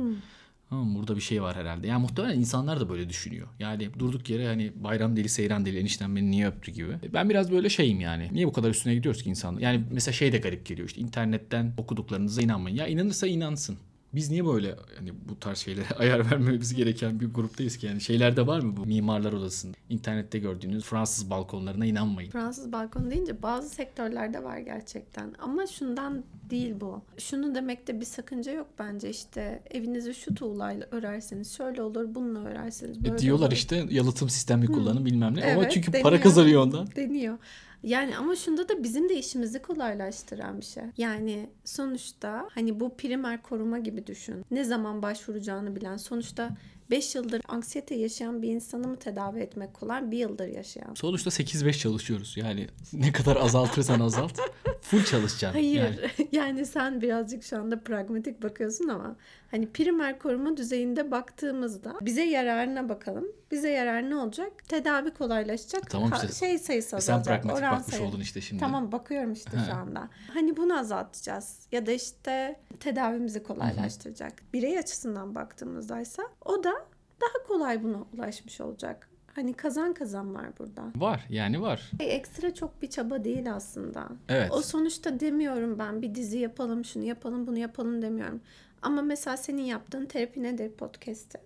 Burada 0.70 1.16
bir 1.16 1.20
şey 1.20 1.42
var 1.42 1.56
herhalde. 1.56 1.86
Yani 1.86 2.02
muhtemelen 2.02 2.38
insanlar 2.38 2.80
da 2.80 2.88
böyle 2.88 3.08
düşünüyor. 3.08 3.48
Yani 3.58 3.88
durduk 3.98 4.30
yere 4.30 4.46
hani 4.46 4.72
bayram 4.76 5.16
deli 5.16 5.28
seyran 5.28 5.66
deli 5.66 5.78
enişten 5.78 6.16
beni 6.16 6.30
niye 6.30 6.48
öptü 6.48 6.72
gibi. 6.72 6.92
Ben 7.12 7.30
biraz 7.30 7.52
böyle 7.52 7.68
şeyim 7.68 8.00
yani. 8.00 8.28
Niye 8.32 8.46
bu 8.46 8.52
kadar 8.52 8.70
üstüne 8.70 8.94
gidiyoruz 8.94 9.22
ki 9.22 9.30
insanlar? 9.30 9.60
Yani 9.60 9.84
mesela 9.90 10.12
şey 10.12 10.32
de 10.32 10.38
garip 10.38 10.66
geliyor 10.66 10.88
işte 10.88 11.00
internetten 11.00 11.72
okuduklarınıza 11.76 12.42
inanmayın. 12.42 12.76
Ya 12.76 12.86
inanırsa 12.86 13.26
inansın. 13.26 13.78
Biz 14.14 14.30
niye 14.30 14.46
böyle 14.46 14.76
hani 14.98 15.12
bu 15.28 15.40
tarz 15.40 15.58
şeylere 15.58 15.86
ayar 15.98 16.30
vermemiz 16.30 16.74
gereken 16.74 17.20
bir 17.20 17.26
gruptayız 17.34 17.76
ki 17.76 17.86
yani 17.86 18.00
şeylerde 18.00 18.46
var 18.46 18.60
mı 18.60 18.76
bu 18.76 18.86
mimarlar 18.86 19.32
odasında 19.32 19.76
internette 19.88 20.38
gördüğünüz 20.38 20.84
Fransız 20.84 21.30
balkonlarına 21.30 21.86
inanmayın. 21.86 22.30
Fransız 22.30 22.72
balkonu 22.72 23.10
deyince 23.10 23.42
bazı 23.42 23.68
sektörlerde 23.68 24.44
var 24.44 24.58
gerçekten. 24.58 25.34
Ama 25.38 25.66
şundan 25.66 26.24
değil 26.50 26.74
bu. 26.80 27.02
Şunu 27.18 27.54
demekte 27.54 28.00
bir 28.00 28.04
sakınca 28.04 28.52
yok 28.52 28.66
bence 28.78 29.10
işte 29.10 29.62
evinizi 29.70 30.14
şu 30.14 30.34
tuğlayla 30.34 30.86
örerseniz 30.90 31.56
şöyle 31.56 31.82
olur 31.82 32.14
bununla 32.14 32.48
örerseniz 32.48 33.04
böyle 33.04 33.14
E, 33.14 33.18
diyorlar 33.18 33.46
olur. 33.46 33.52
işte 33.56 33.86
yalıtım 33.90 34.28
sistemi 34.28 34.66
kullanın 34.66 35.04
bilmem 35.04 35.36
ne. 35.36 35.42
Ama 35.52 35.62
Evet, 35.62 35.72
çünkü 35.72 35.92
deniyor. 35.92 36.02
para 36.10 36.20
kazanıyor 36.20 36.62
ondan. 36.62 36.88
deniyor. 36.96 37.38
Yani 37.82 38.16
ama 38.16 38.36
şunda 38.36 38.68
da 38.68 38.82
bizim 38.82 39.08
de 39.08 39.16
işimizi 39.16 39.62
kolaylaştıran 39.62 40.60
bir 40.60 40.64
şey. 40.64 40.82
Yani 40.98 41.50
sonuçta 41.64 42.48
hani 42.54 42.80
bu 42.80 42.96
primer 42.96 43.42
koruma 43.42 43.78
gibi 43.78 44.06
düşün. 44.06 44.44
Ne 44.50 44.64
zaman 44.64 45.02
başvuracağını 45.02 45.76
bilen 45.76 45.96
sonuçta 45.96 46.50
5 46.90 47.14
yıldır 47.14 47.40
anksiyete 47.48 47.94
yaşayan 47.94 48.42
bir 48.42 48.48
insanı 48.48 48.88
mı 48.88 48.96
tedavi 48.96 49.40
etmek 49.40 49.74
kolay? 49.74 50.10
Bir 50.10 50.18
yıldır 50.18 50.46
yaşayan. 50.48 50.94
Sonuçta 50.94 51.30
8-5 51.30 51.72
çalışıyoruz. 51.78 52.36
Yani 52.36 52.68
ne 52.92 53.12
kadar 53.12 53.36
azaltırsan 53.36 54.00
azalt. 54.00 54.40
Full 54.82 55.04
çalışacaksın. 55.04 55.58
Hayır. 55.58 55.82
Yani. 55.82 55.96
Yani. 56.32 56.66
sen 56.66 57.00
birazcık 57.00 57.44
şu 57.44 57.58
anda 57.58 57.80
pragmatik 57.80 58.42
bakıyorsun 58.42 58.88
ama 58.88 59.16
hani 59.50 59.70
primer 59.72 60.18
koruma 60.18 60.56
düzeyinde 60.56 61.10
baktığımızda 61.10 61.94
bize 62.02 62.22
yararına 62.24 62.88
bakalım. 62.88 63.24
Bize 63.50 63.70
yarar 63.70 64.10
ne 64.10 64.16
olacak? 64.16 64.68
Tedavi 64.68 65.10
kolaylaşacak. 65.10 65.90
Tamam 65.90 66.10
Ha- 66.10 66.16
işte. 66.24 66.46
şey 66.46 66.58
sayısı 66.58 66.96
E 66.96 67.00
Sen 67.00 67.12
azalacak. 67.12 67.24
pragmatik 67.42 67.58
oran 67.62 67.78
bakmış 67.78 67.94
sayı- 67.96 68.08
oldun 68.08 68.20
işte 68.20 68.40
şimdi. 68.40 68.60
Tamam 68.60 68.92
bakıyorum 68.92 69.32
işte 69.32 69.58
He. 69.58 69.64
şu 69.70 69.72
anda. 69.76 70.08
Hani 70.34 70.56
bunu 70.56 70.78
azaltacağız 70.78 71.58
ya 71.72 71.86
da 71.86 71.92
işte 71.92 72.60
tedavimizi 72.80 73.42
kolaylaştıracak. 73.42 74.32
Birey 74.52 74.78
açısından 74.78 75.34
baktığımızdaysa 75.34 76.22
o 76.44 76.64
da 76.64 76.72
daha 77.20 77.46
kolay 77.46 77.84
buna 77.84 78.04
ulaşmış 78.14 78.60
olacak. 78.60 79.10
Hani 79.34 79.54
kazan 79.54 79.94
kazan 79.94 80.34
var 80.34 80.46
burada. 80.58 80.84
Var 80.96 81.26
yani 81.28 81.60
var. 81.62 81.90
E, 82.00 82.04
Ekstra 82.04 82.54
çok 82.54 82.82
bir 82.82 82.90
çaba 82.90 83.24
değil 83.24 83.54
aslında. 83.54 84.08
Evet. 84.28 84.52
O 84.52 84.62
sonuçta 84.62 85.20
demiyorum 85.20 85.78
ben 85.78 86.02
bir 86.02 86.14
dizi 86.14 86.38
yapalım, 86.38 86.84
şunu 86.84 87.04
yapalım, 87.04 87.46
bunu 87.46 87.58
yapalım 87.58 88.02
demiyorum. 88.02 88.40
Ama 88.82 89.02
mesela 89.02 89.36
senin 89.36 89.62
yaptığın 89.62 90.06
terapi 90.06 90.42
nedir 90.42 90.72
podcast'te? 90.72 91.40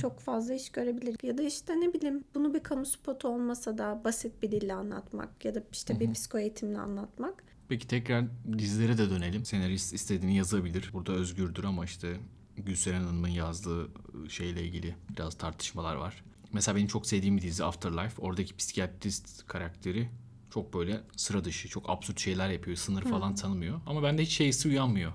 Çok 0.00 0.20
fazla 0.20 0.54
iş 0.54 0.72
görebilir. 0.72 1.16
Ya 1.22 1.38
da 1.38 1.42
işte 1.42 1.80
ne 1.80 1.92
bileyim 1.94 2.24
bunu 2.34 2.54
bir 2.54 2.60
kamu 2.60 2.86
spotu 2.86 3.28
olmasa 3.28 3.78
da 3.78 4.00
basit 4.04 4.42
bir 4.42 4.50
dille 4.50 4.74
anlatmak 4.74 5.44
ya 5.44 5.54
da 5.54 5.62
işte 5.72 6.00
bir 6.00 6.12
psiko 6.12 6.38
eğitimle 6.38 6.78
anlatmak. 6.78 7.44
Peki 7.68 7.88
tekrar 7.88 8.24
dizilere 8.58 8.98
de 8.98 9.10
dönelim. 9.10 9.44
Senarist 9.44 9.92
istediğini 9.94 10.36
yazabilir. 10.36 10.90
Burada 10.92 11.12
özgürdür 11.12 11.64
ama 11.64 11.84
işte 11.84 12.16
Gülseren 12.66 13.04
Hanım'ın 13.04 13.28
yazdığı 13.28 13.90
şeyle 14.28 14.62
ilgili 14.62 14.96
biraz 15.18 15.38
tartışmalar 15.38 15.94
var. 15.94 16.24
Mesela 16.52 16.76
benim 16.76 16.88
çok 16.88 17.06
sevdiğim 17.06 17.36
bir 17.36 17.42
dizi 17.42 17.64
Afterlife. 17.64 18.22
Oradaki 18.22 18.56
psikiyatrist 18.56 19.46
karakteri 19.46 20.08
çok 20.50 20.74
böyle 20.74 21.00
sıra 21.16 21.44
dışı, 21.44 21.68
çok 21.68 21.90
absürt 21.90 22.20
şeyler 22.20 22.48
yapıyor. 22.48 22.76
Sınır 22.76 23.02
falan 23.02 23.34
tanımıyor. 23.34 23.80
Ama 23.86 24.02
bende 24.02 24.22
hiç 24.22 24.30
şeysi 24.32 24.68
uyanmıyor. 24.68 25.12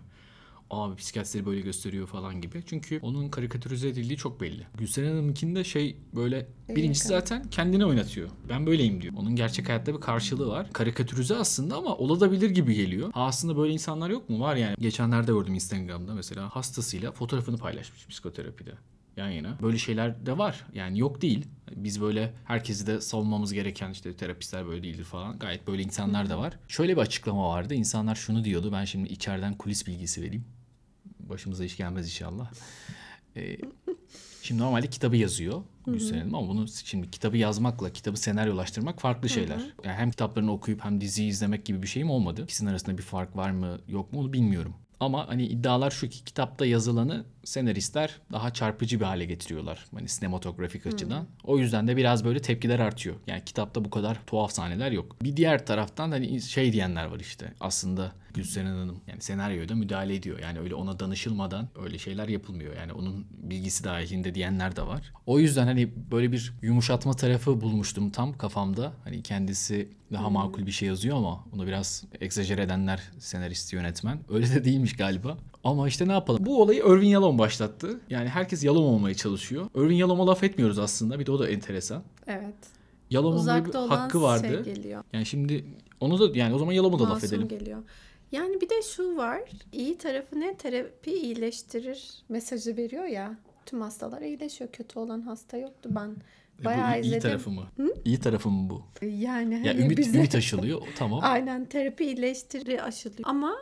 Abi 0.69 0.95
psikiyatristleri 0.95 1.45
böyle 1.45 1.61
gösteriyor 1.61 2.07
falan 2.07 2.41
gibi. 2.41 2.63
Çünkü 2.65 2.99
onun 3.01 3.29
karikatürize 3.29 3.87
edildiği 3.87 4.17
çok 4.17 4.41
belli. 4.41 4.67
Gülseren 4.77 5.09
Hanım'ınkinde 5.09 5.63
şey 5.63 5.97
böyle 6.15 6.47
birincisi 6.69 7.07
zaten 7.07 7.49
kendini 7.49 7.85
oynatıyor. 7.85 8.29
Ben 8.49 8.65
böyleyim 8.65 9.01
diyor. 9.01 9.13
Onun 9.17 9.35
gerçek 9.35 9.69
hayatta 9.69 9.95
bir 9.95 10.01
karşılığı 10.01 10.47
var. 10.47 10.73
Karikatürize 10.73 11.35
aslında 11.35 11.75
ama 11.75 11.95
olabilir 11.97 12.49
gibi 12.49 12.75
geliyor. 12.75 13.11
Ha 13.13 13.25
aslında 13.25 13.57
böyle 13.57 13.73
insanlar 13.73 14.09
yok 14.09 14.29
mu? 14.29 14.39
Var 14.39 14.55
yani. 14.55 14.75
Geçenlerde 14.79 15.31
gördüm 15.31 15.53
Instagram'da 15.53 16.13
mesela 16.13 16.49
hastasıyla 16.49 17.11
fotoğrafını 17.11 17.57
paylaşmış 17.57 18.07
psikoterapide 18.07 18.71
yan 19.17 19.29
yana. 19.29 19.57
Böyle 19.61 19.77
şeyler 19.77 20.25
de 20.25 20.37
var. 20.37 20.65
Yani 20.73 20.99
yok 20.99 21.21
değil. 21.21 21.45
Biz 21.75 22.01
böyle 22.01 22.33
herkesi 22.45 22.87
de 22.87 23.01
savunmamız 23.01 23.53
gereken 23.53 23.91
işte 23.91 24.13
terapistler 24.15 24.67
böyle 24.67 24.83
değildir 24.83 25.03
falan. 25.03 25.39
Gayet 25.39 25.67
böyle 25.67 25.83
insanlar 25.83 26.29
da 26.29 26.39
var. 26.39 26.59
Şöyle 26.67 26.95
bir 26.95 27.01
açıklama 27.01 27.49
vardı. 27.49 27.73
İnsanlar 27.73 28.15
şunu 28.15 28.43
diyordu. 28.43 28.71
Ben 28.71 28.85
şimdi 28.85 29.09
içeriden 29.09 29.53
kulis 29.53 29.87
bilgisi 29.87 30.21
vereyim. 30.21 30.45
Başımıza 31.29 31.65
iş 31.65 31.77
gelmez 31.77 32.05
inşallah. 32.05 32.51
Ee, 33.35 33.57
şimdi 34.41 34.61
normalde 34.61 34.87
kitabı 34.87 35.17
yazıyor 35.17 35.61
Gülseren 35.85 36.19
Hanım 36.19 36.35
ama 36.35 36.47
bunu 36.47 36.67
şimdi 36.67 37.11
kitabı 37.11 37.37
yazmakla 37.37 37.93
kitabı 37.93 38.17
senaryolaştırmak 38.17 39.01
farklı 39.01 39.29
şeyler. 39.29 39.59
Yani 39.83 39.95
hem 39.95 40.11
kitaplarını 40.11 40.51
okuyup 40.51 40.83
hem 40.83 41.01
diziyi 41.01 41.29
izlemek 41.29 41.65
gibi 41.65 41.81
bir 41.81 41.87
şeyim 41.87 42.09
olmadı. 42.09 42.43
İkisinin 42.43 42.69
arasında 42.69 42.97
bir 42.97 43.03
fark 43.03 43.35
var 43.35 43.49
mı 43.51 43.79
yok 43.87 44.13
mu 44.13 44.19
onu 44.19 44.33
bilmiyorum. 44.33 44.75
Ama 44.99 45.27
hani 45.27 45.45
iddialar 45.45 45.91
şu 45.91 46.09
ki 46.09 46.23
kitapta 46.23 46.65
yazılanı 46.65 47.25
senaristler 47.47 48.19
daha 48.31 48.53
çarpıcı 48.53 48.99
bir 48.99 49.05
hale 49.05 49.25
getiriyorlar. 49.25 49.85
Hani 49.95 50.07
sinematografik 50.07 50.87
açıdan. 50.87 51.27
O 51.43 51.59
yüzden 51.59 51.87
de 51.87 51.97
biraz 51.97 52.25
böyle 52.25 52.39
tepkiler 52.39 52.79
artıyor. 52.79 53.15
Yani 53.27 53.45
kitapta 53.45 53.85
bu 53.85 53.89
kadar 53.89 54.17
tuhaf 54.27 54.51
sahneler 54.51 54.91
yok. 54.91 55.23
Bir 55.23 55.37
diğer 55.37 55.65
taraftan 55.65 56.11
hani 56.11 56.41
şey 56.41 56.73
diyenler 56.73 57.05
var 57.05 57.19
işte. 57.19 57.53
Aslında 57.59 58.11
Gülseren 58.33 58.65
Hanım 58.65 59.01
yani 59.07 59.21
senaryoya 59.21 59.69
da 59.69 59.75
müdahale 59.75 60.15
ediyor. 60.15 60.39
Yani 60.39 60.59
öyle 60.59 60.75
ona 60.75 60.99
danışılmadan 60.99 61.67
öyle 61.83 61.97
şeyler 61.97 62.27
yapılmıyor. 62.27 62.75
Yani 62.75 62.93
onun 62.93 63.25
bilgisi 63.31 63.83
dahilinde 63.83 64.35
diyenler 64.35 64.75
de 64.75 64.81
var. 64.81 65.13
O 65.25 65.39
yüzden 65.39 65.67
hani 65.67 65.89
böyle 66.11 66.31
bir 66.31 66.53
yumuşatma 66.61 67.13
tarafı 67.13 67.61
bulmuştum 67.61 68.09
tam 68.09 68.37
kafamda. 68.37 68.93
Hani 69.03 69.23
kendisi 69.23 69.89
daha 70.11 70.29
makul 70.29 70.65
bir 70.65 70.71
şey 70.71 70.87
yazıyor 70.87 71.17
ama 71.17 71.45
onu 71.53 71.67
biraz 71.67 72.03
egzajer 72.21 72.57
edenler 72.57 73.01
senarist 73.19 73.73
yönetmen. 73.73 74.19
Öyle 74.29 74.49
de 74.55 74.65
değilmiş 74.65 74.95
galiba. 74.95 75.37
Ama 75.63 75.87
işte 75.87 76.07
ne 76.07 76.11
yapalım? 76.11 76.45
Bu 76.45 76.61
olayı 76.61 76.79
Irvin 76.79 77.07
Yalom 77.07 77.37
başlattı. 77.37 77.99
Yani 78.09 78.29
herkes 78.29 78.63
Yalom 78.63 78.85
olmaya 78.85 79.15
çalışıyor. 79.15 79.69
Irvin 79.75 79.95
Yalom'a 79.95 80.27
laf 80.27 80.43
etmiyoruz 80.43 80.79
aslında. 80.79 81.19
Bir 81.19 81.25
de 81.25 81.31
o 81.31 81.39
da 81.39 81.49
enteresan. 81.49 82.03
Evet. 82.27 82.55
Yalom'un 83.09 83.65
bir 83.65 83.73
hakkı 83.73 84.21
vardı. 84.21 84.61
şey 84.65 84.73
geliyor. 84.75 85.03
Yani 85.13 85.25
şimdi 85.25 85.65
onu 85.99 86.19
da 86.19 86.37
yani 86.37 86.55
o 86.55 86.59
zaman 86.59 86.71
Yalom'a 86.73 86.99
da 86.99 87.03
laf 87.03 87.09
Masum 87.09 87.27
edelim. 87.29 87.47
geliyor. 87.47 87.83
Yani 88.31 88.61
bir 88.61 88.69
de 88.69 88.81
şu 88.81 89.17
var. 89.17 89.41
İyi 89.71 89.97
tarafı 89.97 90.39
ne? 90.39 90.55
Terapi 90.57 91.11
iyileştirir 91.13 92.09
mesajı 92.29 92.77
veriyor 92.77 93.05
ya. 93.05 93.37
Tüm 93.65 93.81
hastalar 93.81 94.21
iyileşiyor. 94.21 94.71
Kötü 94.71 94.99
olan 94.99 95.21
hasta 95.21 95.57
yoktu. 95.57 95.89
Ben 95.95 96.07
E, 96.09 96.61
bu 96.61 96.65
bayağı 96.65 96.97
iyi, 96.99 97.05
izledim. 97.05 97.21
tarafı 97.21 97.49
mı? 97.49 97.67
İyi 98.05 98.19
tarafı 98.19 98.49
mı 98.49 98.69
bu? 98.69 98.81
Yani 99.05 99.53
Ya 99.67 99.73
hani 99.73 99.81
ümit 99.81 99.97
bize- 99.97 100.17
ümit 100.17 100.35
aşılıyor. 100.35 100.81
Tamam. 100.97 101.19
Aynen 101.23 101.65
terapi 101.65 102.05
iyileştiri 102.05 102.81
aşılıyor. 102.83 103.23
Ama 103.29 103.55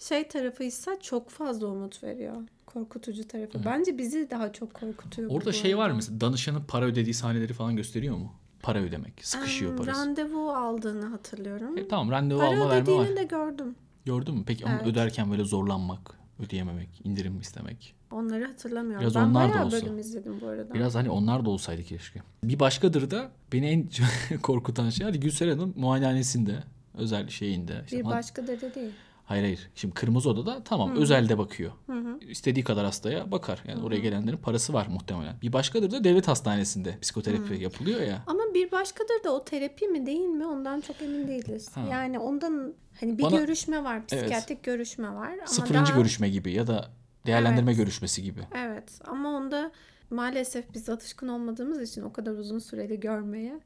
şey 0.00 0.28
tarafıysa 0.28 1.00
çok 1.00 1.30
fazla 1.30 1.66
umut 1.66 2.02
veriyor. 2.02 2.36
Korkutucu 2.66 3.28
tarafı. 3.28 3.64
Bence 3.64 3.98
bizi 3.98 4.30
daha 4.30 4.52
çok 4.52 4.74
korkutuyor. 4.74 5.30
Orada 5.30 5.52
şey 5.52 5.78
var 5.78 5.90
mı? 5.90 5.96
Mesela 5.96 6.20
danışanın 6.20 6.62
para 6.68 6.84
ödediği 6.84 7.14
sahneleri 7.14 7.52
falan 7.52 7.76
gösteriyor 7.76 8.16
mu? 8.16 8.32
Para 8.62 8.78
ödemek. 8.78 9.12
Sıkışıyor 9.26 9.76
parası. 9.76 10.00
Randevu 10.00 10.50
aldığını 10.50 11.06
hatırlıyorum. 11.06 11.78
E, 11.78 11.88
tamam 11.88 12.10
randevu 12.10 12.38
Para 12.38 12.48
alma 12.48 12.70
verme 12.70 12.92
var. 12.92 13.00
ödediğini 13.02 13.16
de 13.16 13.24
gördüm. 13.24 13.74
Gördün 14.04 14.34
mü? 14.34 14.42
Peki 14.46 14.64
Evet. 14.68 14.86
öderken 14.86 15.30
böyle 15.30 15.44
zorlanmak, 15.44 16.14
ödeyememek, 16.46 16.88
indirim 17.04 17.40
istemek. 17.40 17.94
Onları 18.10 18.44
hatırlamıyorum. 18.46 19.00
Biraz 19.00 19.14
ben 19.14 19.24
onlar 19.24 19.54
da 19.54 19.64
olsa. 19.66 19.82
bölüm 19.86 19.98
izledim 19.98 20.40
bu 20.40 20.46
arada. 20.46 20.74
Biraz 20.74 20.94
hani 20.94 21.10
onlar 21.10 21.44
da 21.44 21.50
olsaydı 21.50 21.82
keşke. 21.82 22.20
Bir 22.44 22.60
başkadır 22.60 23.10
da 23.10 23.30
beni 23.52 23.66
en 23.66 23.88
korkutan 24.42 24.90
şey 24.90 25.06
hadi 25.06 25.20
Gülseren 25.20 25.52
Hanım 25.58 25.74
muayenehanesinde 25.76 26.62
özel 26.98 27.28
şeyinde. 27.28 27.80
işte 27.84 27.98
bir 27.98 28.04
başkadır 28.04 28.60
da 28.60 28.74
değil. 28.74 28.90
Hayır 29.30 29.42
hayır. 29.44 29.70
Şimdi 29.74 29.94
Kırmızı 29.94 30.30
Oda'da 30.30 30.62
tamam 30.64 30.96
özelde 30.96 31.38
bakıyor. 31.38 31.72
İstediği 32.20 32.64
kadar 32.64 32.84
hastaya 32.84 33.30
bakar. 33.30 33.62
Yani 33.68 33.82
oraya 33.82 33.98
gelenlerin 34.00 34.36
parası 34.36 34.72
var 34.72 34.86
muhtemelen. 34.90 35.36
Bir 35.42 35.52
başkadır 35.52 35.90
da 35.90 36.04
devlet 36.04 36.28
hastanesinde 36.28 36.98
psikoterapi 37.02 37.62
yapılıyor 37.62 38.00
ya. 38.00 38.22
Ama 38.26 38.42
bir 38.54 38.70
başkadır 38.70 39.24
da 39.24 39.30
o 39.34 39.44
terapi 39.44 39.88
mi 39.88 40.06
değil 40.06 40.20
mi 40.28 40.46
ondan 40.46 40.80
çok 40.80 41.02
emin 41.02 41.28
değiliz. 41.28 41.76
Ha. 41.76 41.80
Yani 41.90 42.18
ondan 42.18 42.74
hani 43.00 43.18
bir 43.18 43.22
Bana- 43.22 43.36
görüşme 43.36 43.84
var, 43.84 44.06
psikiyatrik 44.06 44.62
görüşme 44.62 45.14
var 45.14 45.32
ama 45.32 45.46
Sıfırıncı 45.46 45.90
daha 45.90 45.98
görüşme 45.98 46.28
gibi 46.28 46.52
ya 46.52 46.66
da 46.66 46.90
değerlendirme 47.26 47.70
Evet. 47.70 47.78
görüşmesi 47.80 48.22
gibi. 48.22 48.40
Evet 48.56 49.00
ama 49.04 49.28
onda 49.28 49.72
maalesef 50.10 50.74
biz 50.74 50.88
alışkın 50.88 51.28
olmadığımız 51.28 51.82
için 51.90 52.02
o 52.02 52.12
kadar 52.12 52.32
uzun 52.32 52.58
süreli 52.58 53.00
görmeye 53.00 53.60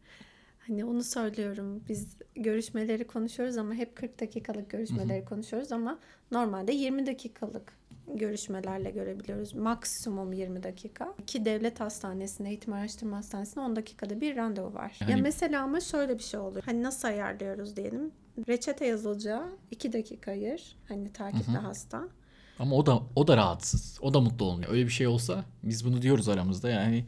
hani 0.67 0.85
onu 0.85 1.03
söylüyorum. 1.03 1.83
Biz 1.89 2.17
görüşmeleri 2.35 3.07
konuşuyoruz 3.07 3.57
ama 3.57 3.75
hep 3.75 3.97
40 3.97 4.21
dakikalık 4.21 4.71
görüşmeleri 4.71 5.25
konuşuyoruz 5.25 5.73
ama 5.73 5.99
normalde 6.31 6.73
20 6.73 7.07
dakikalık 7.07 7.73
görüşmelerle 8.15 8.91
görebiliyoruz. 8.91 9.55
Maksimum 9.55 10.33
20 10.33 10.63
dakika. 10.63 11.15
Ki 11.27 11.45
devlet 11.45 11.81
hastanesinde, 11.81 12.49
eğitim 12.49 12.73
araştırma 12.73 13.17
hastanesinde 13.17 13.61
10 13.61 13.77
dakikada 13.77 14.21
bir 14.21 14.37
randevu 14.37 14.75
var. 14.75 14.97
Yani- 15.01 15.11
Ya 15.11 15.17
mesela 15.17 15.63
ama 15.63 15.81
şöyle 15.81 16.19
bir 16.19 16.23
şey 16.23 16.41
oluyor. 16.41 16.63
Hani 16.67 16.83
nasıl 16.83 17.09
ayarlıyoruz 17.09 17.77
diyelim. 17.77 18.11
Reçete 18.49 18.87
yazılacağı 18.87 19.49
2 19.71 19.93
dakika 19.93 20.31
ayır. 20.31 20.77
Hani 20.89 21.13
takipte 21.13 21.53
hasta. 21.53 22.09
Ama 22.59 22.77
o 22.77 22.87
da 22.87 23.03
o 23.17 23.27
da 23.27 23.37
rahatsız. 23.37 23.99
O 24.03 24.15
da 24.15 24.21
mutlu 24.21 24.45
olmuyor. 24.45 24.71
Öyle 24.73 24.85
bir 24.85 24.91
şey 24.93 25.07
olsa 25.07 25.45
biz 25.63 25.85
bunu 25.85 26.03
diyoruz 26.03 26.29
aramızda 26.29 26.71
yani 26.71 27.05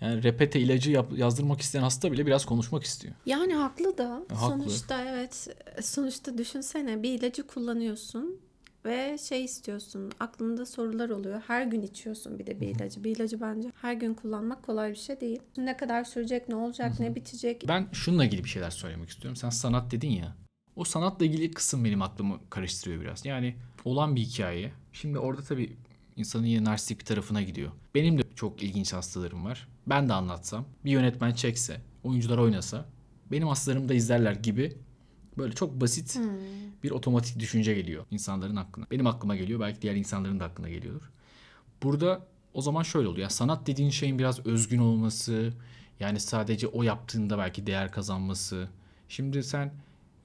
yani 0.00 0.22
repete 0.22 0.60
ilacı 0.60 0.90
yap- 0.90 1.18
yazdırmak 1.18 1.60
isteyen 1.60 1.82
hasta 1.82 2.12
bile 2.12 2.26
biraz 2.26 2.44
konuşmak 2.46 2.84
istiyor. 2.84 3.14
Yani 3.26 3.54
haklı 3.54 3.98
da. 3.98 4.22
E, 4.30 4.34
haklı. 4.34 4.62
Sonuçta 4.62 5.04
evet. 5.04 5.48
Sonuçta 5.82 6.38
düşünsene 6.38 7.02
bir 7.02 7.10
ilacı 7.18 7.46
kullanıyorsun 7.46 8.40
ve 8.84 9.18
şey 9.18 9.44
istiyorsun. 9.44 10.12
Aklında 10.20 10.66
sorular 10.66 11.10
oluyor. 11.10 11.42
Her 11.46 11.66
gün 11.66 11.82
içiyorsun 11.82 12.38
bir 12.38 12.46
de 12.46 12.60
bir 12.60 12.68
ilacı. 12.68 13.04
Bir 13.04 13.16
ilacı 13.16 13.40
bence 13.40 13.72
her 13.82 13.92
gün 13.94 14.14
kullanmak 14.14 14.62
kolay 14.62 14.90
bir 14.90 14.96
şey 14.96 15.20
değil. 15.20 15.40
Ne 15.56 15.76
kadar 15.76 16.04
sürecek, 16.04 16.48
ne 16.48 16.54
olacak, 16.54 17.00
ne 17.00 17.14
bitecek. 17.14 17.64
Ben 17.68 17.88
şununla 17.92 18.24
ilgili 18.24 18.44
bir 18.44 18.48
şeyler 18.48 18.70
söylemek 18.70 19.08
istiyorum. 19.08 19.36
Sen 19.36 19.50
sanat 19.50 19.90
dedin 19.90 20.10
ya. 20.10 20.36
O 20.76 20.84
sanatla 20.84 21.24
ilgili 21.26 21.50
kısım 21.50 21.84
benim 21.84 22.02
aklımı 22.02 22.40
karıştırıyor 22.50 23.00
biraz. 23.00 23.24
Yani 23.26 23.54
olan 23.84 24.16
bir 24.16 24.20
hikaye. 24.20 24.72
Şimdi 24.92 25.18
orada 25.18 25.42
tabii 25.42 25.76
insanın 26.16 26.46
yine 26.46 26.64
narsistik 26.64 27.00
bir 27.00 27.04
tarafına 27.04 27.42
gidiyor. 27.42 27.70
Benim 27.94 28.18
de 28.18 28.22
çok 28.36 28.62
ilginç 28.62 28.92
hastalarım 28.92 29.44
var. 29.44 29.68
Ben 29.90 30.08
de 30.08 30.12
anlatsam, 30.12 30.64
bir 30.84 30.90
yönetmen 30.90 31.32
çekse, 31.32 31.80
oyuncular 32.04 32.38
oynasa, 32.38 32.86
benim 33.32 33.48
hastalarım 33.48 33.88
da 33.88 33.94
izlerler 33.94 34.32
gibi 34.32 34.76
böyle 35.38 35.54
çok 35.54 35.80
basit 35.80 36.18
bir 36.82 36.90
otomatik 36.90 37.38
düşünce 37.38 37.74
geliyor 37.74 38.04
insanların 38.10 38.56
aklına. 38.56 38.86
Benim 38.90 39.06
aklıma 39.06 39.36
geliyor, 39.36 39.60
belki 39.60 39.82
diğer 39.82 39.94
insanların 39.94 40.40
da 40.40 40.44
aklına 40.44 40.68
geliyordur. 40.68 41.10
Burada 41.82 42.26
o 42.54 42.62
zaman 42.62 42.82
şöyle 42.82 43.08
oluyor. 43.08 43.22
Yani 43.22 43.32
sanat 43.32 43.66
dediğin 43.66 43.90
şeyin 43.90 44.18
biraz 44.18 44.46
özgün 44.46 44.78
olması, 44.78 45.52
yani 46.00 46.20
sadece 46.20 46.66
o 46.66 46.82
yaptığında 46.82 47.38
belki 47.38 47.66
değer 47.66 47.92
kazanması. 47.92 48.68
Şimdi 49.08 49.42
sen 49.42 49.72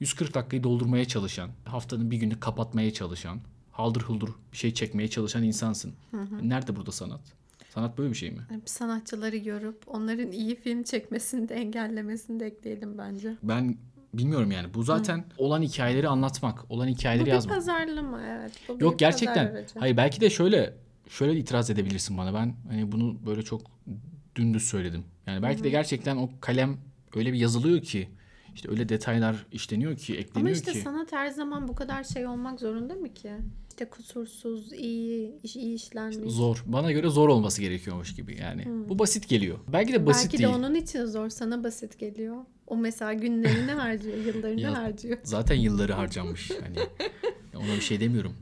140 0.00 0.34
dakikayı 0.34 0.62
doldurmaya 0.62 1.04
çalışan, 1.04 1.50
haftanın 1.64 2.10
bir 2.10 2.16
günü 2.16 2.40
kapatmaya 2.40 2.92
çalışan, 2.92 3.40
haldır 3.72 4.02
huldur 4.02 4.28
bir 4.52 4.56
şey 4.56 4.74
çekmeye 4.74 5.10
çalışan 5.10 5.42
insansın. 5.42 5.94
Nerede 6.42 6.76
burada 6.76 6.92
sanat? 6.92 7.20
Sanat 7.76 7.98
böyle 7.98 8.10
bir 8.10 8.14
şey 8.16 8.30
mi? 8.30 8.40
Sanatçıları 8.64 9.36
görüp 9.36 9.82
onların 9.86 10.32
iyi 10.32 10.56
film 10.56 10.82
çekmesini 10.82 11.48
de 11.48 11.54
engellemesini 11.54 12.40
de 12.40 12.46
ekleyelim 12.46 12.98
bence. 12.98 13.36
Ben 13.42 13.76
bilmiyorum 14.14 14.50
yani. 14.50 14.74
Bu 14.74 14.82
zaten 14.82 15.24
olan 15.38 15.62
hikayeleri 15.62 16.08
anlatmak, 16.08 16.70
olan 16.70 16.88
Bu 16.88 16.92
hikayeleri 16.92 17.26
bir 17.26 17.30
yazmak. 17.32 17.54
pazarlama 17.54 18.22
evet. 18.26 18.52
Bu 18.68 18.76
bir 18.76 18.84
Yok 18.84 18.98
gerçekten. 18.98 19.46
aracı. 19.46 19.78
Hayır 19.78 19.96
belki 19.96 20.20
de 20.20 20.30
şöyle 20.30 20.74
şöyle 21.08 21.38
itiraz 21.38 21.70
edebilirsin 21.70 22.18
bana. 22.18 22.34
Ben 22.34 22.54
hani 22.68 22.92
bunu 22.92 23.26
böyle 23.26 23.42
çok 23.42 23.60
dümdüz 24.36 24.62
söyledim. 24.62 25.04
Yani 25.26 25.42
belki 25.42 25.64
de 25.64 25.70
gerçekten 25.70 26.16
o 26.16 26.30
kalem 26.40 26.76
öyle 27.16 27.32
bir 27.32 27.38
yazılıyor 27.38 27.82
ki 27.82 28.08
işte 28.54 28.70
öyle 28.70 28.88
detaylar 28.88 29.46
işleniyor 29.52 29.96
ki, 29.96 30.12
Ama 30.12 30.20
ekleniyor 30.20 30.56
işte 30.56 30.72
ki. 30.72 30.78
sanat 30.80 31.12
her 31.12 31.28
zaman 31.28 31.68
bu 31.68 31.74
kadar 31.74 32.04
şey 32.04 32.26
olmak 32.26 32.60
zorunda 32.60 32.94
mı 32.94 33.14
ki? 33.14 33.32
İşte 33.76 33.90
kusursuz, 33.90 34.72
iyi, 34.72 35.40
iş, 35.42 35.56
iyi 35.56 35.74
işlenmiş. 35.74 36.32
Zor. 36.32 36.62
Bana 36.66 36.92
göre 36.92 37.08
zor 37.08 37.28
olması 37.28 37.60
gerekiyormuş 37.60 38.14
gibi 38.14 38.36
yani. 38.40 38.64
Bu 38.88 38.98
basit 38.98 39.28
geliyor. 39.28 39.58
Belki 39.72 39.92
de 39.92 40.06
basit 40.06 40.24
Belki 40.24 40.38
değil. 40.38 40.48
de 40.52 40.56
onun 40.56 40.74
için 40.74 41.04
zor, 41.04 41.28
sana 41.28 41.64
basit 41.64 41.98
geliyor. 41.98 42.36
O 42.66 42.76
mesela 42.76 43.12
günlerini 43.12 43.70
harcıyor, 43.72 44.16
yıllarını 44.16 44.60
Ya, 44.60 44.82
harcıyor. 44.82 45.18
Zaten 45.22 45.54
yılları 45.54 45.92
harcanmış. 45.92 46.50
Hani 46.50 46.78
ona 47.54 47.76
bir 47.76 47.80
şey 47.80 48.00
demiyorum. 48.00 48.32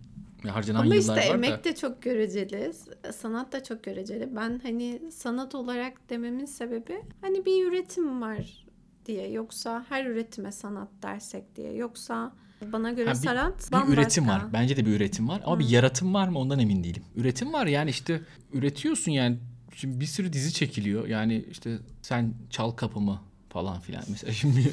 Ya 0.45 0.55
harcanan 0.55 0.81
Ama 0.81 0.95
yıllar 0.95 1.19
işte 1.19 1.31
var 1.31 1.35
emek 1.35 1.51
da. 1.51 1.65
de 1.65 1.75
çok 1.75 2.03
göreceli, 2.03 2.73
sanat 3.13 3.53
da 3.53 3.63
çok 3.63 3.83
göreceli. 3.85 4.29
Ben 4.37 4.61
hani 4.63 5.01
sanat 5.13 5.55
olarak 5.55 6.11
dememin 6.11 6.47
sebebi 6.47 7.03
hani 7.21 7.45
bir 7.47 7.67
üretim 7.67 8.23
var 8.23 8.67
diye. 9.07 9.31
Yoksa 9.31 9.87
her 9.89 10.07
üretime 10.07 10.53
sanat 10.53 10.89
dersek 11.03 11.57
diye. 11.57 11.73
Yoksa 11.73 12.33
bana 12.73 12.93
göre 12.93 13.07
Ha, 13.09 13.13
bir- 13.15 13.19
sanat 13.19 13.67
Bir 13.69 13.73
bambaşka. 13.73 13.93
üretim 14.03 14.29
var. 14.29 14.43
Bence 14.53 14.77
de 14.77 14.87
bir 14.87 14.91
üretim 14.97 15.29
var. 15.29 15.41
Ama 15.45 15.59
bir 15.59 15.69
yaratım 15.69 16.15
var 16.15 16.29
mı 16.29 16.39
ondan 16.39 16.59
emin 16.59 16.85
değilim. 16.85 17.03
Üretim 17.17 17.53
var 17.53 17.67
yani 17.67 17.91
işte 17.91 18.21
üretiyorsun 18.53 19.13
yani. 19.13 19.39
Şimdi 19.75 20.01
bir 20.01 20.07
sürü 20.07 20.33
dizi 20.33 20.53
çekiliyor. 20.53 21.09
Yani 21.09 21.45
işte 21.51 21.79
sen 22.03 22.35
çal 22.51 22.71
kapımı 22.71 23.21
falan 23.51 23.81
filan. 23.81 24.03
Mesela 24.11 24.33
şimdi 24.41 24.73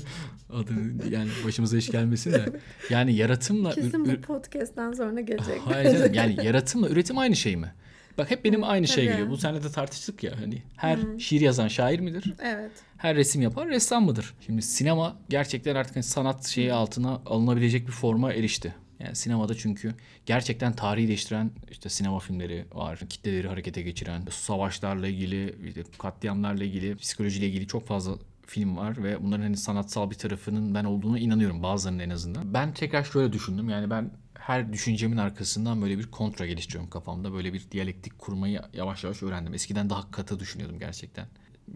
adını 0.49 1.09
yani 1.13 1.29
başımıza 1.45 1.77
iş 1.77 1.91
gelmesin 1.91 2.31
de. 2.31 2.59
Yani 2.89 3.15
yaratımla 3.15 3.71
Kesin 3.75 4.05
bu 4.05 4.21
podcast'ten 4.21 4.91
sonra 4.93 5.21
gelecek. 5.21 5.61
Hayır 5.65 5.91
canım, 5.97 6.13
yani 6.13 6.35
yaratımla 6.45 6.89
üretim 6.89 7.17
aynı 7.17 7.35
şey 7.35 7.55
mi? 7.57 7.73
Bak 8.21 8.31
hep 8.31 8.45
benim 8.45 8.63
aynı 8.63 8.87
şey 8.87 9.05
geliyor. 9.05 9.29
Bu 9.29 9.37
sene 9.37 9.63
de 9.63 9.71
tartıştık 9.71 10.23
ya 10.23 10.33
hani 10.39 10.63
her 10.77 10.99
şiir 11.19 11.41
yazan 11.41 11.67
şair 11.67 11.99
midir? 11.99 12.33
evet. 12.43 12.71
Her 12.97 13.15
resim 13.15 13.41
yapan 13.41 13.67
ressam 13.67 14.05
mıdır? 14.05 14.33
Şimdi 14.45 14.61
sinema 14.61 15.17
gerçekten 15.29 15.75
artık 15.75 15.95
hani 15.95 16.03
sanat 16.03 16.47
şeyi 16.47 16.73
altına 16.73 17.21
alınabilecek 17.25 17.87
bir 17.87 17.91
forma 17.91 18.33
erişti. 18.33 18.75
Yani 18.99 19.15
sinemada 19.15 19.55
çünkü 19.55 19.93
gerçekten 20.25 20.73
tarihi 20.73 21.07
değiştiren 21.07 21.51
işte 21.71 21.89
sinema 21.89 22.19
filmleri 22.19 22.65
var. 22.73 22.99
Kitleleri 23.09 23.47
harekete 23.47 23.81
geçiren, 23.81 24.25
savaşlarla 24.29 25.07
ilgili, 25.07 25.55
katliamlarla 25.97 26.63
ilgili, 26.63 26.95
psikolojiyle 26.95 27.47
ilgili 27.47 27.67
çok 27.67 27.87
fazla 27.87 28.15
film 28.47 28.77
var 28.77 29.03
ve 29.03 29.23
bunların 29.23 29.43
hani 29.43 29.57
sanatsal 29.57 30.11
bir 30.11 30.15
tarafının 30.15 30.75
ben 30.75 30.83
olduğuna 30.83 31.19
inanıyorum 31.19 31.63
bazılarının 31.63 31.99
en 31.99 32.09
azından. 32.09 32.53
Ben 32.53 32.73
tekrar 32.73 33.03
şöyle 33.03 33.33
düşündüm. 33.33 33.69
Yani 33.69 33.89
ben 33.89 34.11
her 34.41 34.73
düşüncemin 34.73 35.17
arkasından 35.17 35.81
böyle 35.81 35.97
bir 35.97 36.11
kontra 36.11 36.45
geliştiriyorum 36.45 36.89
kafamda. 36.89 37.33
Böyle 37.33 37.53
bir 37.53 37.71
diyalektik 37.71 38.19
kurmayı 38.19 38.61
yavaş 38.73 39.03
yavaş 39.03 39.23
öğrendim. 39.23 39.53
Eskiden 39.53 39.89
daha 39.89 40.11
katı 40.11 40.39
düşünüyordum 40.39 40.79
gerçekten 40.79 41.27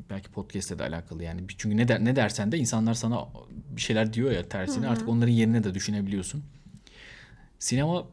belki 0.09 0.31
podcast'le 0.31 0.79
de 0.79 0.83
alakalı 0.83 1.23
yani. 1.23 1.41
Çünkü 1.57 1.77
ne 1.77 1.87
der, 1.87 2.05
ne 2.05 2.15
dersen 2.15 2.51
de 2.51 2.57
insanlar 2.57 2.93
sana 2.93 3.27
bir 3.75 3.81
şeyler 3.81 4.13
diyor 4.13 4.31
ya 4.31 4.49
tersine 4.49 4.87
artık 4.87 5.09
onların 5.09 5.31
yerine 5.31 5.63
de 5.63 5.73
düşünebiliyorsun. 5.73 6.43
Sinema 7.59 8.07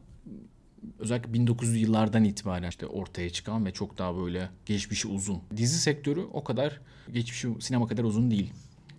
özellikle 0.98 1.30
1900'lü 1.32 1.76
yıllardan 1.76 2.24
itibaren 2.24 2.68
işte 2.68 2.86
ortaya 2.86 3.30
çıkan 3.30 3.66
ve 3.66 3.72
çok 3.72 3.98
daha 3.98 4.16
böyle 4.16 4.48
geçmişi 4.66 5.08
uzun. 5.08 5.42
Dizi 5.56 5.78
sektörü 5.78 6.20
o 6.20 6.44
kadar 6.44 6.80
geçmişi 7.12 7.48
sinema 7.60 7.86
kadar 7.86 8.04
uzun 8.04 8.30
değil. 8.30 8.52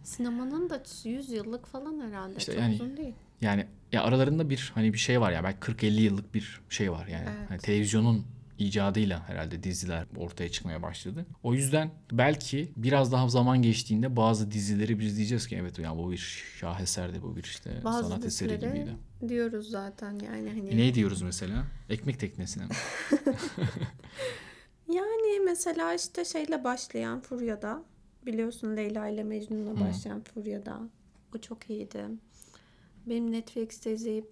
Sinemanın 0.03 0.69
da 0.69 0.83
100 1.03 1.29
yıllık 1.29 1.67
falan 1.67 1.99
herhalde. 2.07 2.35
İşte 2.37 2.51
Çok 2.51 2.61
yani- 2.61 2.73
uzun 2.75 2.97
değil. 2.97 3.13
Yani 3.41 3.67
ya 3.93 4.03
aralarında 4.03 4.49
bir 4.49 4.71
hani 4.75 4.93
bir 4.93 4.97
şey 4.97 5.21
var 5.21 5.31
ya 5.31 5.43
belki 5.43 5.59
40-50 5.59 6.01
yıllık 6.01 6.33
bir 6.33 6.61
şey 6.69 6.91
var 6.91 7.07
yani. 7.07 7.25
Evet. 7.37 7.49
Hani 7.49 7.59
televizyonun 7.59 8.25
icadıyla 8.57 9.29
herhalde 9.29 9.63
diziler 9.63 10.05
ortaya 10.17 10.49
çıkmaya 10.49 10.81
başladı. 10.81 11.25
O 11.43 11.53
yüzden 11.53 11.91
belki 12.11 12.71
biraz 12.77 13.11
daha 13.11 13.29
zaman 13.29 13.61
geçtiğinde 13.61 14.15
bazı 14.15 14.51
dizileri 14.51 14.99
biz 14.99 15.17
diyeceğiz 15.17 15.47
ki 15.47 15.55
evet 15.61 15.79
ya 15.79 15.97
bu 15.97 16.11
bir 16.11 16.43
şaheserdi 16.59 17.21
bu 17.21 17.35
bir 17.35 17.43
işte 17.43 17.81
Bazı 17.83 18.09
sanat 18.09 18.25
eseri 18.25 18.59
gibiydi. 18.59 18.95
diyoruz 19.27 19.69
zaten 19.69 20.11
yani 20.11 20.49
hani. 20.49 20.69
E 20.69 20.77
ne 20.77 20.93
diyoruz 20.93 21.21
mesela? 21.21 21.63
Ekmek 21.89 22.19
teknesine 22.19 22.65
mi? 22.65 22.71
Yani 24.93 25.39
mesela 25.45 25.93
işte 25.93 26.25
şeyle 26.25 26.63
başlayan 26.63 27.21
Furya'da 27.21 27.83
biliyorsun 28.25 28.77
Leyla 28.77 29.07
ile 29.07 29.23
Mecnun'la 29.23 29.79
başlayan 29.79 30.21
Furya'da 30.23 30.79
o 31.35 31.37
çok 31.37 31.69
iyiydi. 31.69 32.05
Benim 33.05 33.31
Netflix'te 33.31 33.91
izleyip 33.91 34.31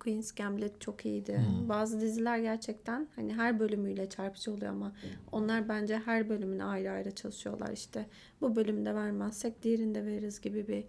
Queen's 0.00 0.32
Gambit 0.32 0.80
çok 0.80 1.06
iyiydi. 1.06 1.40
Bazı 1.68 2.00
diziler 2.00 2.38
gerçekten 2.38 3.08
hani 3.16 3.34
her 3.34 3.60
bölümüyle 3.60 4.08
çarpıcı 4.08 4.52
oluyor 4.52 4.72
ama 4.72 4.92
onlar 5.32 5.68
bence 5.68 5.98
her 5.98 6.28
bölümüne 6.28 6.64
ayrı 6.64 6.90
ayrı 6.90 7.14
çalışıyorlar 7.14 7.72
işte. 7.72 8.06
Bu 8.40 8.56
bölümde 8.56 8.94
vermezsek 8.94 9.62
diğerinde 9.62 10.06
veririz 10.06 10.40
gibi 10.40 10.68
bir 10.68 10.84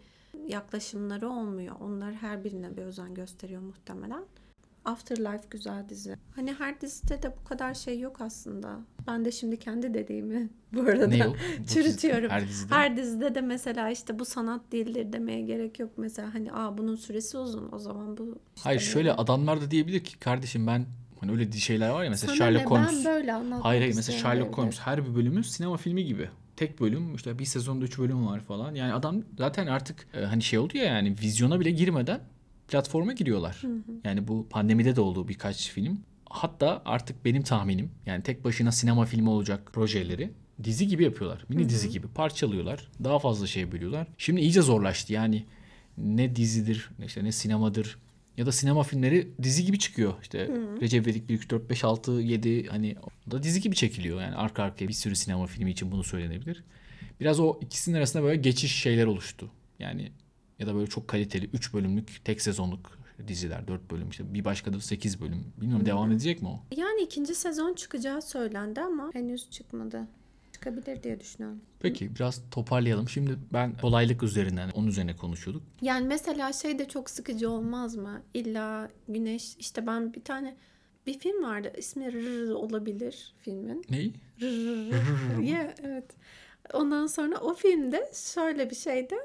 yaklaşımları 0.47 1.29
olmuyor. 1.29 1.75
Onlar 1.81 2.13
her 2.13 2.43
birine 2.43 2.77
bir 2.77 2.81
özen 2.81 3.13
gösteriyor 3.13 3.61
muhtemelen. 3.61 4.23
Afterlife 4.85 5.43
güzel 5.49 5.89
dizi. 5.89 6.15
Hani 6.35 6.53
her 6.53 6.81
dizide 6.81 7.23
de 7.23 7.33
bu 7.41 7.43
kadar 7.43 7.73
şey 7.73 7.99
yok 7.99 8.21
aslında. 8.21 8.79
Ben 9.07 9.25
de 9.25 9.31
şimdi 9.31 9.59
kendi 9.59 9.93
dediğimi 9.93 10.49
bu 10.73 10.81
arada 10.81 11.07
ne 11.07 11.17
yok? 11.17 11.35
Bu 11.59 11.67
çürütüyorum. 11.67 12.29
Her 12.29 12.47
dizide. 12.47 12.75
Her 12.75 12.97
dizide 12.97 13.35
de 13.35 13.41
mesela 13.41 13.89
işte 13.89 14.19
bu 14.19 14.25
sanat 14.25 14.71
değildir 14.71 15.13
demeye 15.13 15.41
gerek 15.41 15.79
yok. 15.79 15.89
Mesela 15.97 16.33
hani 16.33 16.53
aa 16.53 16.77
bunun 16.77 16.95
süresi 16.95 17.37
uzun 17.37 17.69
o 17.71 17.79
zaman 17.79 18.17
bu 18.17 18.39
işte 18.55 18.69
Hayır 18.69 18.79
şöyle 18.79 19.13
adamlar 19.13 19.61
da 19.61 19.71
diyebilir 19.71 20.03
ki 20.03 20.19
kardeşim 20.19 20.67
ben 20.67 20.85
hani 21.19 21.31
öyle 21.31 21.51
şeyler 21.51 21.89
var 21.89 22.03
ya 22.03 22.09
mesela 22.09 22.35
Sana 22.35 22.49
ne, 22.49 22.53
Sherlock 22.53 22.71
Holmes. 22.71 23.05
Ben 23.05 23.05
böyle 23.05 23.31
Hayır 23.31 23.81
hayır 23.81 23.95
mesela 23.95 24.19
Sherlock 24.19 24.57
Holmes 24.57 24.79
her 24.79 25.05
bir 25.05 25.15
bölümü 25.15 25.43
sinema 25.43 25.77
filmi 25.77 26.05
gibi. 26.05 26.29
Tek 26.55 26.79
bölüm 26.79 27.15
işte 27.15 27.39
bir 27.39 27.45
sezonda 27.45 27.85
üç 27.85 27.99
bölüm 27.99 28.27
var 28.27 28.39
falan. 28.39 28.75
Yani 28.75 28.93
adam 28.93 29.23
zaten 29.37 29.67
artık 29.67 30.07
e, 30.13 30.19
hani 30.19 30.41
şey 30.41 30.59
oldu 30.59 30.77
ya 30.77 30.83
yani 30.83 31.15
vizyona 31.21 31.59
bile 31.59 31.71
girmeden 31.71 32.19
platforma 32.67 33.13
giriyorlar. 33.13 33.61
Yani 34.03 34.27
bu 34.27 34.47
pandemide 34.49 34.95
de 34.95 35.01
oldu 35.01 35.27
birkaç 35.27 35.69
film. 35.69 36.01
Hatta 36.29 36.81
artık 36.85 37.25
benim 37.25 37.43
tahminim 37.43 37.91
yani 38.05 38.23
tek 38.23 38.43
başına 38.43 38.71
sinema 38.71 39.05
filmi 39.05 39.29
olacak 39.29 39.73
projeleri 39.73 40.31
dizi 40.63 40.87
gibi 40.87 41.03
yapıyorlar. 41.03 41.45
Mini 41.49 41.69
dizi 41.69 41.89
gibi 41.89 42.07
parçalıyorlar. 42.07 42.87
Daha 43.03 43.19
fazla 43.19 43.47
şey 43.47 43.71
bölüyorlar. 43.71 44.07
Şimdi 44.17 44.41
iyice 44.41 44.61
zorlaştı 44.61 45.13
yani 45.13 45.45
ne 45.97 46.35
dizidir 46.35 46.89
ne 46.99 47.05
işte 47.05 47.23
ne 47.23 47.31
sinemadır 47.31 47.97
ya 48.37 48.45
da 48.45 48.51
sinema 48.51 48.83
filmleri 48.83 49.27
dizi 49.43 49.65
gibi 49.65 49.79
çıkıyor. 49.79 50.13
İşte 50.21 50.49
Recep 50.81 51.07
İvedik 51.07 51.29
1 51.29 51.33
2 51.33 51.49
4 51.49 51.69
5 51.69 51.83
6 51.83 52.11
7 52.11 52.67
hani 52.67 52.95
da 53.31 53.43
dizi 53.43 53.61
gibi 53.61 53.75
çekiliyor. 53.75 54.21
Yani 54.21 54.35
arka 54.35 54.63
arkaya 54.63 54.87
bir 54.87 54.93
sürü 54.93 55.15
sinema 55.15 55.47
filmi 55.47 55.71
için 55.71 55.91
bunu 55.91 56.03
söylenebilir. 56.03 56.63
Biraz 57.19 57.39
o 57.39 57.59
ikisinin 57.61 57.97
arasında 57.97 58.23
böyle 58.23 58.41
geçiş 58.41 58.75
şeyler 58.75 59.05
oluştu. 59.05 59.51
Yani 59.79 60.11
ya 60.59 60.67
da 60.67 60.75
böyle 60.75 60.87
çok 60.87 61.07
kaliteli 61.07 61.49
3 61.53 61.73
bölümlük 61.73 62.25
tek 62.25 62.41
sezonluk 62.41 62.97
diziler 63.27 63.67
4 63.67 63.91
bölüm 63.91 64.09
işte 64.09 64.33
bir 64.33 64.45
başka 64.45 64.73
da 64.73 64.79
8 64.79 65.21
bölüm. 65.21 65.45
Bilmiyorum 65.57 65.85
devam 65.85 66.11
edecek 66.11 66.41
mi 66.41 66.47
o? 66.47 66.59
Yani 66.77 67.01
ikinci 67.01 67.35
sezon 67.35 67.73
çıkacağı 67.73 68.21
söylendi 68.21 68.81
ama 68.81 69.09
henüz 69.13 69.49
çıkmadı. 69.49 70.07
Çıkabilir 70.51 71.03
diye 71.03 71.19
düşünüyorum. 71.19 71.61
Peki 71.79 72.15
biraz 72.15 72.41
toparlayalım. 72.51 73.09
Şimdi 73.09 73.35
ben 73.53 73.77
kolaylık 73.77 74.23
üzerinden 74.23 74.69
onun 74.69 74.87
üzerine 74.87 75.15
konuşuyorduk. 75.15 75.63
Yani 75.81 76.07
mesela 76.07 76.53
şey 76.53 76.79
de 76.79 76.87
çok 76.87 77.09
sıkıcı 77.09 77.49
olmaz 77.49 77.95
mı? 77.95 78.21
İlla 78.33 78.89
güneş 79.07 79.55
işte 79.59 79.87
ben 79.87 80.13
bir 80.13 80.23
tane 80.23 80.55
bir 81.07 81.19
film 81.19 81.43
vardı 81.43 81.73
ismi 81.77 82.13
Rrr 82.13 82.49
olabilir 82.49 83.33
filmin. 83.41 83.85
Neyi? 83.89 84.13
Rrr. 84.41 85.41
Ya 85.43 85.73
evet. 85.83 86.05
Ondan 86.73 87.07
sonra 87.07 87.37
o 87.37 87.53
filmde 87.53 88.11
şöyle 88.13 88.69
bir 88.69 88.75
şeydi. 88.75 89.15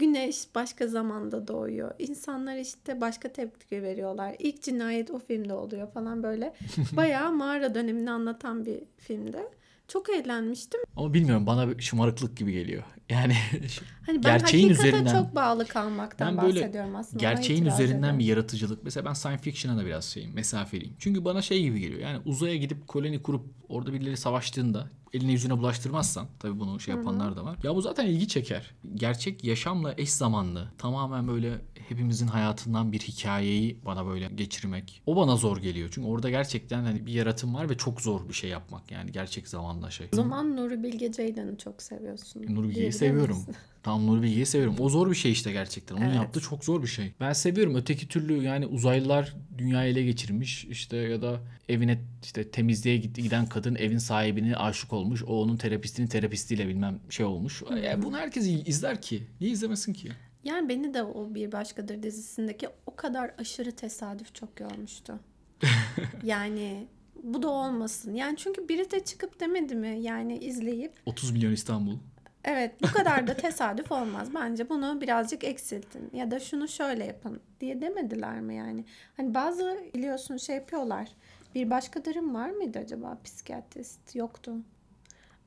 Güneş 0.00 0.54
başka 0.54 0.86
zamanda 0.86 1.48
doğuyor. 1.48 1.90
İnsanlar 1.98 2.56
işte 2.56 3.00
başka 3.00 3.28
tepki 3.32 3.82
veriyorlar. 3.82 4.36
İlk 4.38 4.62
cinayet 4.62 5.10
o 5.10 5.18
filmde 5.18 5.54
oluyor 5.54 5.92
falan 5.92 6.22
böyle. 6.22 6.54
Bayağı 6.92 7.32
mağara 7.32 7.74
dönemini 7.74 8.10
anlatan 8.10 8.66
bir 8.66 8.80
filmde. 8.98 9.48
Çok 9.88 10.10
eğlenmiştim. 10.10 10.80
Ama 10.96 11.14
bilmiyorum 11.14 11.46
bana 11.46 11.78
bir 11.78 11.82
şımarıklık 11.82 12.36
gibi 12.36 12.52
geliyor. 12.52 12.82
Yani 13.10 13.34
Hani 14.06 14.24
ben 14.24 14.38
Gerçeğin 14.38 14.68
üzerinden- 14.68 15.12
çok 15.12 15.34
bağlı 15.34 15.66
kalmaktan 15.66 16.36
Ben 16.36 16.44
böyle 16.44 16.60
bahsediyorum 16.60 16.96
aslında. 16.96 17.20
Gerçeğin 17.20 17.66
üzerinden 17.66 17.98
ediyorum. 17.98 18.18
bir 18.18 18.24
yaratıcılık. 18.24 18.84
Mesela 18.84 19.06
ben 19.06 19.12
science 19.12 19.42
fiction'a 19.42 19.76
da 19.78 19.86
biraz 19.86 20.04
şeyim, 20.04 20.34
mesafeliyim. 20.34 20.94
Çünkü 20.98 21.24
bana 21.24 21.42
şey 21.42 21.62
gibi 21.62 21.80
geliyor. 21.80 22.00
Yani 22.00 22.18
uzaya 22.24 22.56
gidip 22.56 22.88
koloni 22.88 23.22
kurup 23.22 23.46
orada 23.68 23.92
birileri 23.92 24.16
savaştığında 24.16 24.88
eline 25.12 25.32
yüzüne 25.32 25.58
bulaştırmazsan 25.58 26.26
tabii 26.38 26.60
bunu 26.60 26.80
şey 26.80 26.94
yapanlar 26.94 27.36
da 27.36 27.44
var. 27.44 27.56
Ya 27.62 27.74
bu 27.74 27.80
zaten 27.80 28.06
ilgi 28.06 28.28
çeker. 28.28 28.70
Gerçek 28.94 29.44
yaşamla 29.44 29.94
eş 29.98 30.10
zamanlı 30.12 30.68
tamamen 30.78 31.28
böyle 31.28 31.52
hepimizin 31.88 32.26
hayatından 32.26 32.92
bir 32.92 32.98
hikayeyi 32.98 33.78
bana 33.86 34.06
böyle 34.06 34.26
geçirmek. 34.28 35.02
O 35.06 35.16
bana 35.16 35.36
zor 35.36 35.56
geliyor. 35.58 35.88
Çünkü 35.92 36.08
orada 36.08 36.30
gerçekten 36.30 36.84
hani 36.84 37.06
bir 37.06 37.12
yaratım 37.12 37.54
var 37.54 37.70
ve 37.70 37.76
çok 37.76 38.00
zor 38.00 38.28
bir 38.28 38.34
şey 38.34 38.50
yapmak. 38.50 38.90
Yani 38.90 39.12
gerçek 39.12 39.48
zamanla 39.48 39.90
şey. 39.90 40.08
O 40.12 40.16
zaman 40.16 40.56
Nuri 40.56 40.82
Bilge 40.82 41.12
Ceylan'ı 41.12 41.56
çok 41.56 41.82
seviyorsun. 41.82 42.42
Nuri 42.48 42.68
Bilge'yi 42.68 42.92
seviyorum. 43.08 43.44
Tam 43.82 44.06
Nuri 44.06 44.22
Bilge'yi 44.22 44.46
seviyorum. 44.46 44.76
O 44.78 44.88
zor 44.88 45.10
bir 45.10 45.14
şey 45.14 45.32
işte 45.32 45.52
gerçekten. 45.52 45.96
Onun 45.96 46.04
Evet. 46.04 46.16
yaptığı 46.16 46.40
çok 46.40 46.64
zor 46.64 46.82
bir 46.82 46.88
şey. 46.88 47.12
Ben 47.20 47.32
seviyorum. 47.32 47.74
Öteki 47.74 48.08
türlü 48.08 48.42
yani 48.42 48.66
uzaylılar 48.66 49.36
dünyayı 49.58 49.92
ele 49.92 50.02
geçirmiş 50.02 50.64
işte 50.64 50.96
ya 50.96 51.22
da 51.22 51.40
evine 51.68 51.98
işte 52.22 52.50
temizliğe 52.50 52.96
giden 52.96 53.46
kadın 53.46 53.74
evin 53.74 53.98
sahibine 53.98 54.56
aşık 54.56 54.92
olmuş. 54.92 55.22
O 55.22 55.42
onun 55.42 55.56
terapistinin 55.56 56.06
terapistiyle 56.06 56.68
bilmem 56.68 57.00
şey 57.10 57.26
olmuş. 57.26 57.62
Yani 57.84 58.02
bunu 58.02 58.16
herkes 58.16 58.46
izler 58.66 59.02
ki. 59.02 59.22
Niye 59.40 59.52
izlemesin 59.52 59.92
ki? 59.92 60.08
Yani 60.44 60.68
beni 60.68 60.94
de 60.94 61.02
o 61.02 61.34
Bir 61.34 61.52
Başkadır 61.52 62.02
dizisindeki 62.02 62.68
o 62.86 62.96
kadar 62.96 63.30
aşırı 63.38 63.72
tesadüf 63.72 64.34
çok 64.34 64.60
yormuştu. 64.60 65.20
yani 66.24 66.86
bu 67.22 67.42
da 67.42 67.48
olmasın. 67.48 68.14
Yani 68.14 68.36
çünkü 68.36 68.68
biri 68.68 68.90
de 68.90 69.04
çıkıp 69.04 69.40
demedi 69.40 69.74
mi 69.74 69.98
yani 70.00 70.38
izleyip 70.38 70.92
30 71.06 71.30
milyon 71.30 71.52
İstanbul. 71.52 71.96
Evet 72.44 72.82
bu 72.82 72.86
kadar 72.92 73.26
da 73.26 73.34
tesadüf 73.34 73.92
olmaz. 73.92 74.28
Bence 74.34 74.68
bunu 74.68 75.00
birazcık 75.00 75.44
eksiltin 75.44 76.10
ya 76.12 76.30
da 76.30 76.40
şunu 76.40 76.68
şöyle 76.68 77.04
yapın 77.04 77.40
diye 77.60 77.80
demediler 77.80 78.40
mi 78.40 78.54
yani? 78.56 78.84
Hani 79.16 79.34
bazı 79.34 79.78
biliyorsun 79.94 80.36
şey 80.36 80.56
yapıyorlar. 80.56 81.08
Bir 81.54 81.70
başkadırım 81.70 82.34
var 82.34 82.50
mıydı 82.50 82.78
acaba 82.78 83.18
psikiyatrist? 83.24 84.16
Yoktu. 84.16 84.52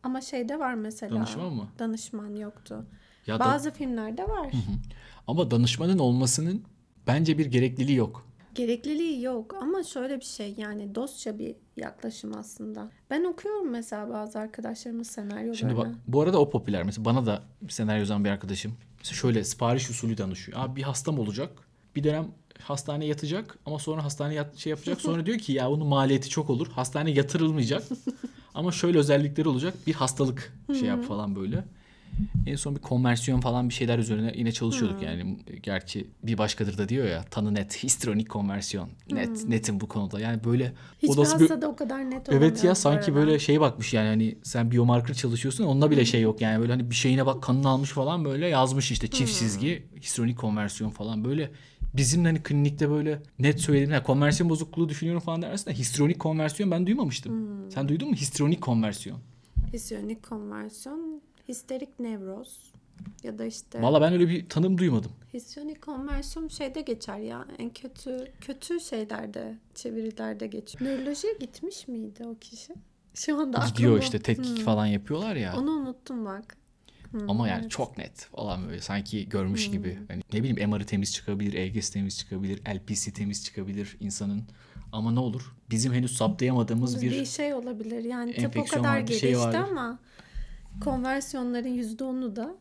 Ama 0.03 0.21
şeyde 0.21 0.59
var 0.59 0.73
mesela. 0.73 1.15
Danışman 1.15 1.53
mı? 1.53 1.67
Danışman 1.79 2.35
yoktu. 2.35 2.85
Ya 3.27 3.39
da- 3.39 3.45
Bazı 3.45 3.71
filmlerde 3.71 4.23
var. 4.27 4.51
ama 5.27 5.51
danışmanın 5.51 5.99
olmasının 5.99 6.63
bence 7.07 7.37
bir 7.37 7.45
gerekliliği 7.45 7.97
yok. 7.97 8.27
Gerekliliği 8.55 9.21
yok 9.21 9.53
ama 9.61 9.83
şöyle 9.83 10.19
bir 10.19 10.25
şey 10.25 10.53
yani 10.57 10.95
dostça 10.95 11.39
bir 11.39 11.55
yaklaşım 11.77 12.37
aslında. 12.37 12.91
Ben 13.09 13.23
okuyorum 13.23 13.69
mesela 13.69 14.09
bazı 14.09 14.39
arkadaşlarımın 14.39 15.03
senaryolarını. 15.03 15.55
Şimdi 15.55 15.77
bak 15.77 15.87
bu 16.07 16.21
arada 16.21 16.39
o 16.39 16.49
popüler. 16.49 16.83
Mesela 16.83 17.05
bana 17.05 17.25
da 17.25 17.43
senaryo 17.69 17.99
yazan 17.99 18.25
bir 18.25 18.29
arkadaşım. 18.29 18.73
Mesela 18.97 19.15
şöyle 19.15 19.43
sipariş 19.43 19.89
usulü 19.89 20.17
danışıyor. 20.17 20.59
Abi 20.61 20.75
bir 20.75 20.83
hastam 20.83 21.19
olacak. 21.19 21.51
Bir 21.95 22.03
dönem 22.03 22.27
hastaneye 22.59 23.07
yatacak 23.07 23.57
ama 23.65 23.79
sonra 23.79 24.03
hastaneye 24.03 24.33
yat, 24.33 24.57
şey 24.57 24.69
yapacak. 24.69 25.01
Sonra 25.01 25.25
diyor 25.25 25.37
ki 25.37 25.53
ya 25.53 25.69
bunun 25.71 25.87
maliyeti 25.87 26.29
çok 26.29 26.49
olur. 26.49 26.67
Hastaneye 26.67 27.15
yatırılmayacak. 27.15 27.83
ama 28.53 28.71
şöyle 28.71 28.97
özellikleri 28.97 29.47
olacak. 29.49 29.73
Bir 29.87 29.93
hastalık 29.93 30.53
şey 30.79 30.87
yap 30.87 31.03
falan 31.03 31.35
böyle. 31.35 31.63
En 32.47 32.55
son 32.55 32.75
bir 32.75 32.81
konversiyon 32.81 33.39
falan 33.41 33.69
bir 33.69 33.73
şeyler 33.73 33.99
üzerine 33.99 34.33
yine 34.35 34.51
çalışıyorduk 34.51 35.01
yani. 35.01 35.37
Gerçi 35.63 36.07
bir 36.23 36.37
başkadır 36.37 36.77
da 36.77 36.89
diyor 36.89 37.07
ya 37.07 37.23
tanı 37.23 37.53
net, 37.53 37.83
histonik 37.83 38.29
konversiyon. 38.29 38.89
Net, 39.11 39.47
netim 39.47 39.79
bu 39.79 39.87
konuda. 39.87 40.19
Yani 40.19 40.43
böyle 40.43 40.73
Hiçbir 41.01 41.15
bir- 41.17 41.17
hastada 41.17 41.67
o 41.67 41.75
kadar 41.75 42.09
net 42.11 42.29
Evet 42.29 42.41
olamıyor 42.43 42.63
ya 42.63 42.75
sanki 42.75 43.11
arada. 43.11 43.15
böyle 43.15 43.39
şey 43.39 43.59
bakmış 43.59 43.93
yani 43.93 44.07
hani 44.07 44.37
sen 44.43 44.71
biomarker 44.71 45.13
çalışıyorsun 45.13 45.63
onunla 45.63 45.91
bile 45.91 46.05
şey 46.05 46.21
yok 46.21 46.41
yani 46.41 46.59
böyle 46.61 46.71
hani 46.71 46.89
bir 46.89 46.95
şeyine 46.95 47.25
bak 47.25 47.43
kanını 47.43 47.69
almış 47.69 47.89
falan 47.89 48.25
böyle 48.25 48.47
yazmış 48.47 48.91
işte 48.91 49.07
çift 49.07 49.33
çizgi 49.39 49.83
histonik 50.01 50.37
konversiyon 50.37 50.89
falan 50.89 51.25
böyle 51.25 51.51
bizim 51.93 52.23
hani 52.25 52.43
klinikte 52.43 52.89
böyle 52.89 53.19
net 53.39 53.61
söyledim 53.61 53.91
ya 53.91 54.03
konversiyon 54.03 54.49
bozukluğu 54.49 54.89
düşünüyorum 54.89 55.21
falan 55.21 55.41
dersin 55.41 55.71
de 55.71 55.73
histonik 55.73 56.19
konversiyon 56.19 56.71
ben 56.71 56.85
duymamıştım. 56.87 57.33
Sen 57.71 57.89
duydun 57.89 58.09
mu 58.09 58.15
histonik 58.15 58.61
konversiyon? 58.61 59.19
Hisyonik 59.73 60.23
konversiyon, 60.23 61.21
histerik 61.47 61.99
nevroz 61.99 62.73
ya 63.23 63.37
da 63.37 63.45
işte 63.45 63.81
Valla 63.81 64.01
ben 64.01 64.13
öyle 64.13 64.29
bir 64.29 64.49
tanım 64.49 64.77
duymadım. 64.77 65.11
hisyonik 65.33 65.81
konversiyon 65.81 66.47
şeyde 66.47 66.81
geçer 66.81 67.17
ya 67.17 67.45
en 67.59 67.69
kötü 67.69 68.27
kötü 68.41 68.79
şeylerde 68.79 69.57
çevirilerde 69.75 70.47
geçiyor. 70.47 70.91
Nörolojiye 70.91 71.33
gitmiş 71.39 71.87
miydi 71.87 72.23
o 72.25 72.35
kişi? 72.39 72.73
Şu 73.13 73.39
anda 73.39 73.65
Gidiyor 73.67 73.91
aklıma- 73.91 74.03
işte 74.03 74.19
tetkik 74.19 74.59
falan 74.65 74.85
yapıyorlar 74.85 75.35
ya. 75.35 75.57
Onu 75.57 75.71
unuttum 75.71 76.25
bak. 76.25 76.57
Hmm, 77.11 77.29
Ama 77.29 77.47
yani 77.47 77.61
evet. 77.61 77.71
çok 77.71 77.97
net 77.97 78.25
falan 78.25 78.67
böyle 78.69 78.81
sanki 78.81 79.29
görmüş 79.29 79.71
gibi. 79.71 79.99
Hani 80.07 80.21
ne 80.33 80.43
bileyim 80.43 80.69
MR'ı 80.69 80.85
temiz 80.85 81.13
çıkabilir, 81.13 81.53
EGS 81.53 81.89
temiz 81.89 82.17
çıkabilir, 82.19 82.61
LPC 82.75 83.11
temiz 83.13 83.45
çıkabilir 83.45 83.97
insanın. 83.99 84.43
Ama 84.91 85.11
ne 85.11 85.19
olur? 85.19 85.55
Bizim 85.69 85.93
henüz 85.93 86.17
saptayamadığımız 86.17 87.01
bir, 87.01 87.11
bir 87.11 87.25
şey 87.25 87.53
olabilir. 87.53 88.03
Yani 88.03 88.33
tıp 88.35 88.57
o 88.57 88.65
kadar 88.65 89.01
var, 89.01 89.07
şey 89.07 89.19
gelişti 89.19 89.37
vardır. 89.37 89.57
ama 89.71 89.99
konversiyonların 90.81 91.77
%10'u 91.77 92.35
da 92.35 92.55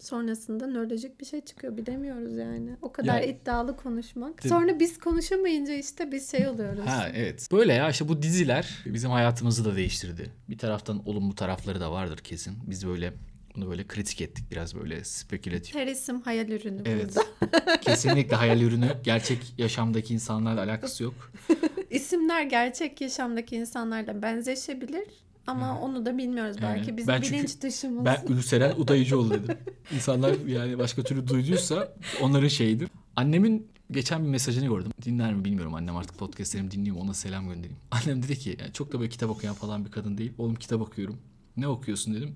sonrasında 0.00 0.66
nörolojik 0.66 1.20
bir 1.20 1.26
şey 1.26 1.40
çıkıyor. 1.40 1.76
Bilemiyoruz 1.76 2.36
yani. 2.36 2.76
O 2.82 2.92
kadar 2.92 3.20
Ya- 3.20 3.26
iddialı 3.26 3.76
konuşmak. 3.76 4.44
Mi? 4.44 4.48
Sonra 4.50 4.80
biz 4.80 4.98
konuşamayınca 4.98 5.74
işte 5.74 6.12
biz 6.12 6.30
şey 6.30 6.48
oluyoruz. 6.48 6.86
Ha 6.86 7.08
evet. 7.14 7.48
Böyle 7.52 7.72
ya 7.72 7.90
işte 7.90 8.08
bu 8.08 8.22
diziler 8.22 8.78
bizim 8.86 9.10
hayatımızı 9.10 9.64
da 9.64 9.76
değiştirdi. 9.76 10.30
Bir 10.48 10.58
taraftan 10.58 11.08
olumlu 11.08 11.34
tarafları 11.34 11.80
da 11.80 11.92
vardır 11.92 12.18
kesin. 12.18 12.54
Biz 12.66 12.86
böyle 12.86 13.12
bunu 13.56 13.70
böyle 13.70 13.86
kritik 13.86 14.20
ettik 14.20 14.44
biraz 14.50 14.74
böyle 14.74 15.04
spekülatif. 15.04 15.74
Her 15.74 15.86
isim 15.86 16.20
hayal 16.20 16.48
ürünü 16.48 16.82
Evet. 16.84 17.16
burada. 17.40 17.80
Kesinlikle 17.80 18.36
hayal 18.36 18.60
ürünü. 18.60 18.88
Gerçek 19.04 19.54
yaşamdaki 19.58 20.14
insanlarla 20.14 20.62
alakası 20.62 21.02
yok. 21.02 21.14
İsimler 21.90 22.42
gerçek 22.42 23.00
yaşamdaki 23.00 23.56
insanlarla 23.56 24.22
benzeşebilir 24.22 25.04
ama 25.46 25.80
onu 25.80 26.06
da 26.06 26.18
bilmiyoruz 26.18 26.56
belki. 26.62 26.96
Bizim 26.96 27.08
Ben 27.08 27.20
çünkü- 27.20 27.36
bilinç 27.38 27.60
dışımız. 27.60 28.04
Ben 28.04 28.24
Ülseren 28.28 28.74
Udayıcıoğlu 28.76 29.30
dedim. 29.34 29.56
İnsanlar 29.94 30.46
yani 30.46 30.78
başka 30.78 31.02
türlü 31.02 31.28
duyduysa 31.28 31.92
onların 32.22 32.48
şeyidir. 32.48 32.88
Annemin 33.16 33.68
geçen 33.90 34.24
bir 34.24 34.28
mesajını 34.28 34.66
gördüm. 34.66 34.92
Dinler 35.04 35.34
mi 35.34 35.44
bilmiyorum 35.44 35.74
annem 35.74 35.96
artık 35.96 36.18
podcastlerimi 36.18 36.70
dinliyor 36.70 36.96
ona 36.96 37.14
selam 37.14 37.48
göndereyim. 37.48 37.76
Annem 37.90 38.22
dedi 38.22 38.38
ki 38.38 38.56
yani 38.60 38.72
çok 38.72 38.92
da 38.92 38.98
böyle 39.00 39.10
kitap 39.10 39.30
okuyan 39.30 39.54
falan 39.54 39.84
bir 39.84 39.90
kadın 39.90 40.18
değil. 40.18 40.32
Oğlum 40.38 40.54
kitap 40.54 40.80
okuyorum. 40.80 41.18
Ne 41.56 41.68
okuyorsun 41.68 42.14
dedim. 42.14 42.34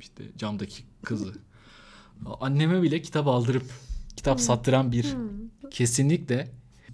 İşte 0.00 0.24
camdaki 0.36 0.82
kızı. 1.04 1.32
Anneme 2.40 2.82
bile 2.82 3.02
kitap 3.02 3.26
aldırıp 3.26 3.64
kitap 4.16 4.40
sattıran 4.40 4.92
bir 4.92 5.16
kesinlikle 5.70 6.48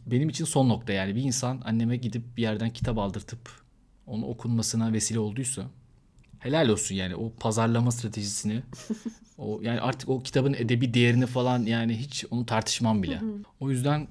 benim 0.07 0.29
için 0.29 0.45
son 0.45 0.69
nokta 0.69 0.93
yani 0.93 1.15
bir 1.15 1.23
insan 1.23 1.61
anneme 1.65 1.97
gidip 1.97 2.37
bir 2.37 2.43
yerden 2.43 2.71
kitap 2.73 2.99
aldırtıp 2.99 3.62
onu 4.13 4.27
okunmasına 4.27 4.93
vesile 4.93 5.19
olduysa 5.19 5.63
helal 6.39 6.69
olsun 6.69 6.95
yani 6.95 7.17
o 7.17 7.33
pazarlama 7.33 7.91
stratejisini 7.91 8.63
o 9.39 9.61
yani 9.63 9.81
artık 9.81 10.09
o 10.09 10.23
kitabın 10.23 10.55
edebi 10.55 10.95
değerini 10.95 11.27
falan 11.27 11.63
yani 11.63 11.97
hiç 11.97 12.25
onu 12.31 12.47
tartışmam 12.47 13.03
bile. 13.03 13.21
O 13.61 13.71
yüzden 13.71 14.09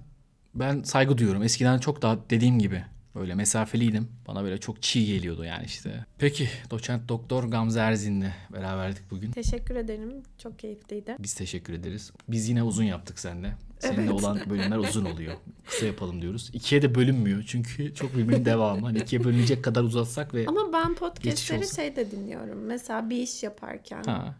ben 0.55 0.83
saygı 0.83 1.17
duyuyorum. 1.17 1.43
Eskiden 1.43 1.79
çok 1.79 2.01
daha 2.01 2.17
dediğim 2.29 2.59
gibi 2.59 2.83
böyle 3.15 3.35
mesafeliydim. 3.35 4.07
Bana 4.27 4.43
böyle 4.43 4.57
çok 4.57 4.81
çiğ 4.81 5.05
geliyordu 5.05 5.43
yani 5.43 5.65
işte. 5.65 6.05
Peki 6.17 6.49
doçent 6.71 7.09
doktor 7.09 7.43
Gamze 7.43 7.79
Erzin'le 7.79 8.31
beraberdik 8.53 9.11
bugün. 9.11 9.31
Teşekkür 9.31 9.75
ederim. 9.75 10.23
Çok 10.37 10.59
keyifliydi. 10.59 11.15
Biz 11.19 11.33
teşekkür 11.33 11.73
ederiz. 11.73 12.11
Biz 12.27 12.49
yine 12.49 12.63
uzun 12.63 12.83
yaptık 12.83 13.19
seninle. 13.19 13.53
Seninle 13.81 14.01
Evet. 14.01 14.11
olan 14.11 14.39
bölümler 14.49 14.77
uzun 14.89 15.05
oluyor. 15.05 15.33
Kısa 15.67 15.85
yapalım 15.85 16.21
diyoruz. 16.21 16.49
İkiye 16.53 16.81
de 16.81 16.95
bölünmüyor 16.95 17.43
çünkü 17.47 17.93
çok 17.95 18.17
birbirinin 18.17 18.45
devamı. 18.45 18.81
Hani 18.85 18.97
ikiye 18.99 19.23
bölünecek 19.23 19.63
kadar 19.63 19.83
uzatsak 19.83 20.33
ve 20.33 20.45
Ama 20.47 20.73
ben 20.73 20.95
podcastleri 20.95 21.67
şey 21.75 21.95
de 21.95 22.11
dinliyorum. 22.11 22.59
Mesela 22.65 23.09
bir 23.09 23.17
iş 23.17 23.43
yaparken 23.43 24.03
ha, 24.03 24.35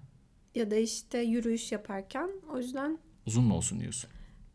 ya 0.56 0.72
da 0.72 0.76
işte 0.76 1.18
yürüyüş 1.20 1.72
yaparken. 1.72 2.30
O 2.54 2.58
yüzden 2.58 2.98
uzun 3.28 3.44
mu 3.44 3.56
olsun 3.56 3.80
diyorsun. 3.80 4.10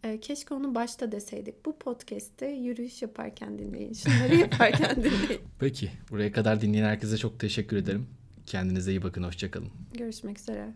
e, 0.05 0.21
keşke 0.21 0.55
onu 0.55 0.75
başta 0.75 1.13
deseydik. 1.13 1.67
Bu 1.67 1.79
podcast'te 1.79 2.47
yürüyüş 2.47 3.03
yaparken 3.03 3.59
dinleyin. 3.59 3.93
Şunları 3.93 4.35
yaparken 4.37 4.97
dinleyin. 4.97 5.41
Peki 5.59 5.91
buraya 6.11 6.33
kadar 6.33 6.61
dinleyen 6.61 6.85
herkese 6.85 7.17
çok 7.19 7.41
teşekkür 7.41 7.77
ederim. 7.77 8.07
Kendinize 8.47 8.91
iyi 8.91 9.03
bakın. 9.03 9.23
Hoşçakalın. 9.23 9.69
Görüşmek 9.95 10.39
üzere. 10.39 10.69